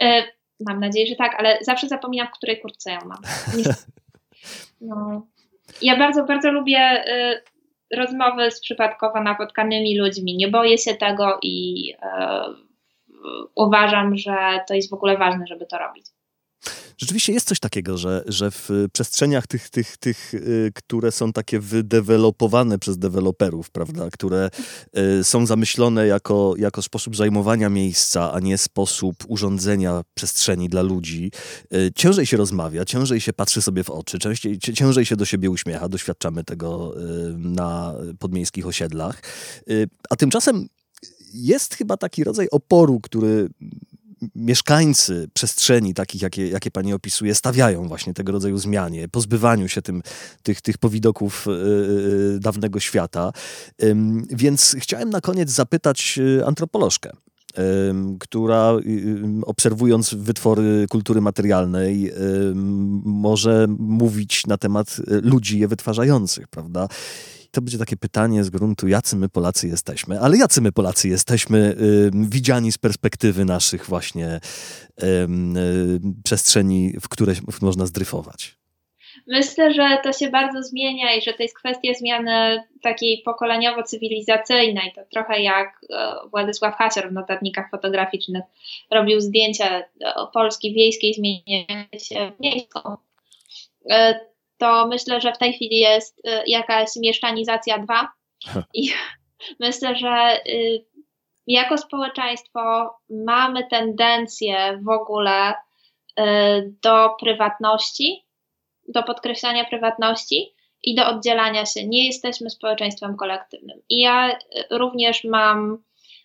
Yy, 0.00 0.22
mam 0.68 0.80
nadzieję, 0.80 1.06
że 1.06 1.16
tak, 1.16 1.34
ale 1.38 1.58
zawsze 1.60 1.88
zapominam, 1.88 2.26
w 2.26 2.30
której 2.36 2.60
kurtce 2.60 2.92
ją 2.92 2.98
mam. 3.04 3.22
No. 4.80 5.26
Ja 5.82 5.98
bardzo, 5.98 6.24
bardzo 6.24 6.52
lubię 6.52 7.04
y, 7.06 7.42
rozmowy 7.96 8.50
z 8.50 8.60
przypadkowo 8.60 9.22
napotkanymi 9.22 9.98
ludźmi. 9.98 10.36
Nie 10.36 10.48
boję 10.48 10.78
się 10.78 10.94
tego 10.94 11.38
i 11.42 11.84
y, 11.92 11.96
uważam, 13.54 14.16
że 14.16 14.60
to 14.68 14.74
jest 14.74 14.90
w 14.90 14.94
ogóle 14.94 15.16
ważne, 15.16 15.46
żeby 15.46 15.66
to 15.66 15.78
robić. 15.78 16.06
Rzeczywiście 16.98 17.32
jest 17.32 17.48
coś 17.48 17.60
takiego, 17.60 17.98
że, 17.98 18.24
że 18.26 18.50
w 18.50 18.70
przestrzeniach 18.92 19.46
tych, 19.46 19.70
tych, 19.70 19.96
tych, 19.96 20.34
y, 20.34 20.72
które 20.74 21.12
są 21.12 21.32
takie 21.32 21.60
wydevelopowane 21.60 22.78
przez 22.78 22.98
deweloperów, 22.98 23.70
prawda, 23.70 24.10
które 24.10 24.50
y, 25.20 25.24
są 25.24 25.46
zamyślone 25.46 26.06
jako, 26.06 26.54
jako 26.58 26.82
sposób 26.82 27.16
zajmowania 27.16 27.68
miejsca, 27.68 28.32
a 28.32 28.40
nie 28.40 28.58
sposób 28.58 29.16
urządzenia 29.28 30.02
przestrzeni 30.14 30.68
dla 30.68 30.82
ludzi, 30.82 31.30
y, 31.74 31.92
ciężej 31.94 32.26
się 32.26 32.36
rozmawia, 32.36 32.84
ciężej 32.84 33.20
się 33.20 33.32
patrzy 33.32 33.62
sobie 33.62 33.84
w 33.84 33.90
oczy, 33.90 34.18
częściej, 34.18 34.58
ciężej 34.58 35.06
się 35.06 35.16
do 35.16 35.24
siebie 35.24 35.50
uśmiecha, 35.50 35.88
doświadczamy 35.88 36.44
tego 36.44 36.94
na 37.36 37.94
podmiejskich 38.18 38.66
osiedlach. 38.66 39.22
A 40.10 40.16
tymczasem 40.16 40.68
jest 41.34 41.74
chyba 41.74 41.96
taki 41.96 42.24
rodzaj 42.24 42.48
oporu, 42.50 43.00
który 43.00 43.48
mieszkańcy 44.34 45.28
przestrzeni, 45.34 45.94
takich 45.94 46.22
jakie, 46.22 46.48
jakie 46.48 46.70
pani 46.70 46.92
opisuje, 46.92 47.34
stawiają 47.34 47.88
właśnie 47.88 48.14
tego 48.14 48.32
rodzaju 48.32 48.58
zmianie, 48.58 49.08
pozbywaniu 49.08 49.68
się 49.68 49.82
tym, 49.82 50.02
tych, 50.42 50.60
tych 50.60 50.78
powidoków 50.78 51.46
yy, 51.46 52.38
dawnego 52.40 52.80
świata. 52.80 53.32
Yy, 53.78 53.96
więc 54.30 54.76
chciałem 54.78 55.10
na 55.10 55.20
koniec 55.20 55.50
zapytać 55.50 56.18
y, 56.18 56.46
antropolożkę 56.46 57.10
która 58.20 58.72
obserwując 59.42 60.14
wytwory 60.14 60.86
kultury 60.90 61.20
materialnej 61.20 62.12
może 63.04 63.66
mówić 63.78 64.46
na 64.46 64.58
temat 64.58 64.96
ludzi 65.06 65.58
je 65.58 65.68
wytwarzających, 65.68 66.48
prawda? 66.48 66.88
To 67.50 67.62
będzie 67.62 67.78
takie 67.78 67.96
pytanie 67.96 68.44
z 68.44 68.50
gruntu, 68.50 68.88
jacy 68.88 69.16
my 69.16 69.28
Polacy 69.28 69.68
jesteśmy, 69.68 70.20
ale 70.20 70.36
jacy 70.36 70.60
my 70.60 70.72
Polacy 70.72 71.08
jesteśmy 71.08 71.58
y, 71.58 72.10
widziani 72.14 72.72
z 72.72 72.78
perspektywy 72.78 73.44
naszych 73.44 73.86
właśnie 73.86 74.40
y, 75.02 75.06
y, 75.06 76.00
przestrzeni, 76.24 76.92
w 77.00 77.08
które 77.08 77.32
można 77.62 77.86
zdryfować? 77.86 78.60
Myślę, 79.26 79.74
że 79.74 79.98
to 80.04 80.12
się 80.12 80.30
bardzo 80.30 80.62
zmienia 80.62 81.14
i 81.14 81.22
że 81.22 81.32
to 81.32 81.42
jest 81.42 81.58
kwestia 81.58 81.94
zmiany 81.94 82.62
takiej 82.82 83.22
pokoleniowo-cywilizacyjnej. 83.26 84.92
To 84.94 85.00
trochę 85.12 85.42
jak 85.42 85.80
e, 85.90 86.14
Władysław 86.30 86.76
Hasior 86.76 87.08
w 87.08 87.12
notatnikach 87.12 87.70
fotograficznych 87.70 88.42
robił 88.90 89.20
zdjęcia 89.20 89.82
Polski 90.32 90.74
wiejskiej 90.74 91.14
zmienia 91.14 91.86
się 91.98 92.32
miejską. 92.40 92.96
To 94.60 94.86
myślę, 94.86 95.20
że 95.20 95.32
w 95.32 95.38
tej 95.38 95.52
chwili 95.52 95.78
jest 95.78 96.18
y, 96.18 96.30
jakaś 96.46 96.88
mieszkanizacja 96.96 97.78
2 97.78 98.08
i 98.74 98.90
myślę, 99.60 99.96
że 99.96 100.40
y, 100.46 100.84
jako 101.46 101.78
społeczeństwo 101.78 102.90
mamy 103.10 103.66
tendencję 103.70 104.80
w 104.82 104.88
ogóle 104.88 105.50
y, 105.50 105.54
do 106.82 107.10
prywatności, 107.20 108.26
do 108.88 109.02
podkreślania 109.02 109.64
prywatności 109.64 110.54
i 110.82 110.94
do 110.94 111.06
oddzielania 111.06 111.66
się. 111.66 111.86
Nie 111.86 112.06
jesteśmy 112.06 112.50
społeczeństwem 112.50 113.16
kolektywnym. 113.16 113.82
I 113.88 114.00
ja 114.00 114.38
również 114.70 115.24
mam, 115.24 115.82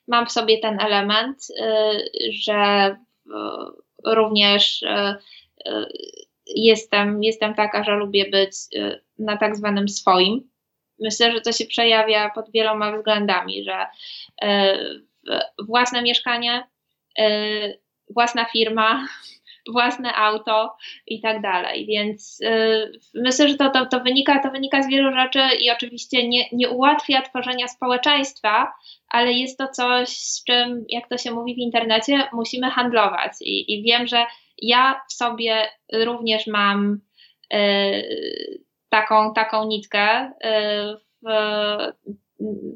mam 0.08 0.26
w 0.26 0.32
sobie 0.32 0.58
ten 0.60 0.80
element, 0.80 1.38
że 2.32 2.96
również 4.06 4.84
jestem, 6.48 7.24
jestem 7.24 7.54
taka, 7.54 7.84
że 7.84 7.92
lubię 7.92 8.30
być 8.30 8.52
y, 8.76 9.02
na 9.20 9.38
tak 9.38 9.56
zwanym 9.56 9.90
swoim. 9.90 10.50
Myślę, 11.00 11.32
że 11.32 11.42
to 11.42 11.52
się 11.52 11.66
przejawia 11.66 12.30
pod 12.30 12.52
wieloma 12.52 12.98
względami, 12.98 13.64
że 13.64 13.86
y, 14.44 15.38
własne 15.66 16.02
mieszkanie, 16.02 16.68
y, 17.20 17.80
własna 18.10 18.46
firma, 18.46 19.08
własne 19.74 20.14
auto 20.14 20.78
i 21.08 21.22
tak 21.22 21.42
dalej. 21.42 21.86
Więc 21.86 22.40
myślę, 23.14 23.50
że 23.50 23.56
to, 23.56 23.70
to, 23.70 23.86
to, 23.86 24.00
wynika, 24.00 24.44
to 24.44 24.52
wynika 24.52 24.84
z 24.84 24.88
wielu 24.88 25.14
rzeczy 25.16 25.42
i 25.60 25.72
oczywiście 25.72 26.28
nie, 26.28 26.46
nie 26.52 26.70
ułatwia 26.70 27.22
tworzenia 27.22 27.68
społeczeństwa, 27.68 28.74
ale 29.08 29.34
jest 29.34 29.58
to 29.58 29.68
coś, 29.68 30.10
z 30.10 30.44
czym, 30.44 30.86
jak 30.90 31.10
to 31.10 31.18
się 31.18 31.32
mówi 31.32 31.56
w 31.56 31.58
internecie, 31.58 32.28
musimy 32.34 32.72
handlować. 32.72 33.32
I, 33.42 33.74
i 33.74 33.84
wiem, 33.84 34.08
że 34.08 34.26
ja 34.62 35.02
w 35.10 35.14
sobie 35.14 35.70
również 35.94 36.48
mam 36.48 37.00
y, 37.54 38.60
taką, 38.90 39.34
taką 39.34 39.68
nitkę 39.68 40.26
y, 40.26 40.32
w, 41.22 41.28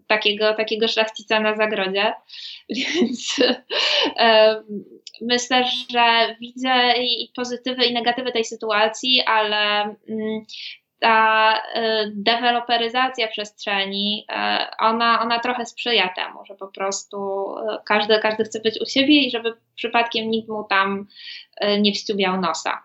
takiego, 0.08 0.54
takiego 0.54 0.88
szlachcica 0.88 1.40
na 1.40 1.56
zagrodzie, 1.56 2.14
więc 2.76 3.40
y, 3.40 3.56
myślę, 5.22 5.66
że 5.92 6.36
widzę 6.40 6.94
i 6.98 7.32
pozytywy 7.36 7.86
i 7.86 7.94
negatywy 7.94 8.32
tej 8.32 8.46
sytuacji, 8.46 9.22
ale 9.22 9.82
mm, 9.82 10.46
ta 11.00 11.54
deweloperyzacja 12.12 13.28
przestrzeni, 13.28 14.26
ona, 14.80 15.22
ona 15.22 15.39
trochę 15.39 15.66
sprzyja 15.66 16.10
temu, 16.16 16.45
że 16.45 16.56
po 16.56 16.68
prostu 16.68 17.45
każdy, 17.86 18.20
każdy 18.20 18.43
chce 18.43 18.60
być 18.60 18.82
u 18.82 18.86
siebie 18.86 19.22
i 19.22 19.32
żeby 19.32 19.54
przypadkiem 19.76 20.30
nikt 20.30 20.50
mu 20.50 20.64
tam 20.64 21.08
nie 21.80 21.93
wściubiał 21.93 22.41
nosa. 22.41 22.84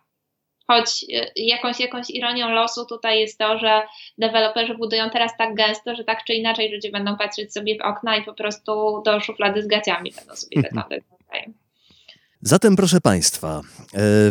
Choć 0.66 1.04
jakąś, 1.36 1.80
jakąś 1.80 2.10
ironią 2.10 2.50
losu 2.50 2.86
tutaj 2.86 3.20
jest 3.20 3.38
to, 3.38 3.58
że 3.58 3.82
deweloperzy 4.18 4.74
budują 4.74 5.10
teraz 5.10 5.32
tak 5.38 5.54
gęsto, 5.54 5.94
że 5.94 6.04
tak 6.04 6.24
czy 6.24 6.34
inaczej 6.34 6.72
ludzie 6.72 6.90
będą 6.90 7.16
patrzeć 7.16 7.52
sobie 7.52 7.78
w 7.78 7.82
okna 7.82 8.16
i 8.16 8.24
po 8.24 8.34
prostu 8.34 9.02
do 9.04 9.20
szuflady 9.20 9.62
z 9.62 9.66
gaciami 9.66 10.12
będą 10.16 10.36
sobie 10.36 10.62
wyglądać. 10.68 11.00
Zatem, 12.40 12.76
proszę 12.76 13.00
Państwa, 13.00 13.60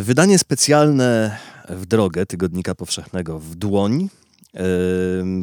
wydanie 0.00 0.38
specjalne 0.38 1.38
w 1.68 1.86
drogę 1.86 2.26
Tygodnika 2.26 2.74
Powszechnego 2.74 3.38
w 3.38 3.54
dłoń. 3.54 4.08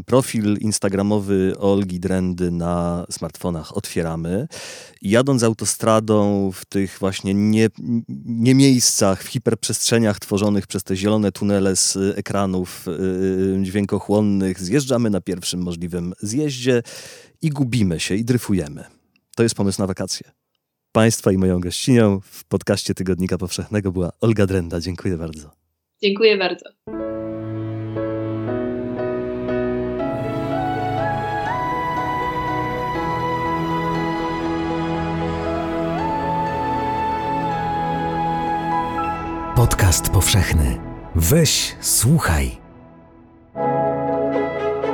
Profil 0.05 0.57
instagramowy 0.57 1.53
Olgi 1.59 1.99
Drendy 1.99 2.51
na 2.51 3.05
smartfonach 3.09 3.77
otwieramy. 3.77 4.47
Jadąc 5.01 5.43
autostradą 5.43 6.51
w 6.51 6.65
tych 6.65 6.97
właśnie 6.99 7.33
nie, 7.33 7.69
nie 8.25 8.55
miejscach, 8.55 9.23
w 9.23 9.27
hiperprzestrzeniach 9.27 10.19
tworzonych 10.19 10.67
przez 10.67 10.83
te 10.83 10.95
zielone 10.95 11.31
tunele 11.31 11.75
z 11.75 11.97
ekranów 12.15 12.85
dźwiękochłonnych, 13.61 14.59
zjeżdżamy 14.59 15.09
na 15.09 15.21
pierwszym 15.21 15.61
możliwym 15.61 16.13
zjeździe 16.19 16.83
i 17.41 17.49
gubimy 17.49 17.99
się 17.99 18.15
i 18.15 18.25
dryfujemy. 18.25 18.83
To 19.35 19.43
jest 19.43 19.55
pomysł 19.55 19.81
na 19.81 19.87
wakacje. 19.87 20.31
Państwa 20.91 21.31
i 21.31 21.37
moją 21.37 21.59
gościnią 21.59 22.19
w 22.23 22.43
podcaście 22.43 22.93
Tygodnika 22.93 23.37
Powszechnego 23.37 23.91
była 23.91 24.11
Olga 24.21 24.45
Drenda. 24.45 24.79
Dziękuję 24.79 25.17
bardzo. 25.17 25.60
Dziękuję 26.03 26.37
bardzo. 26.37 26.69
Podcast 39.55 40.09
powszechny. 40.09 40.79
Weź, 41.15 41.75
słuchaj. 41.81 42.61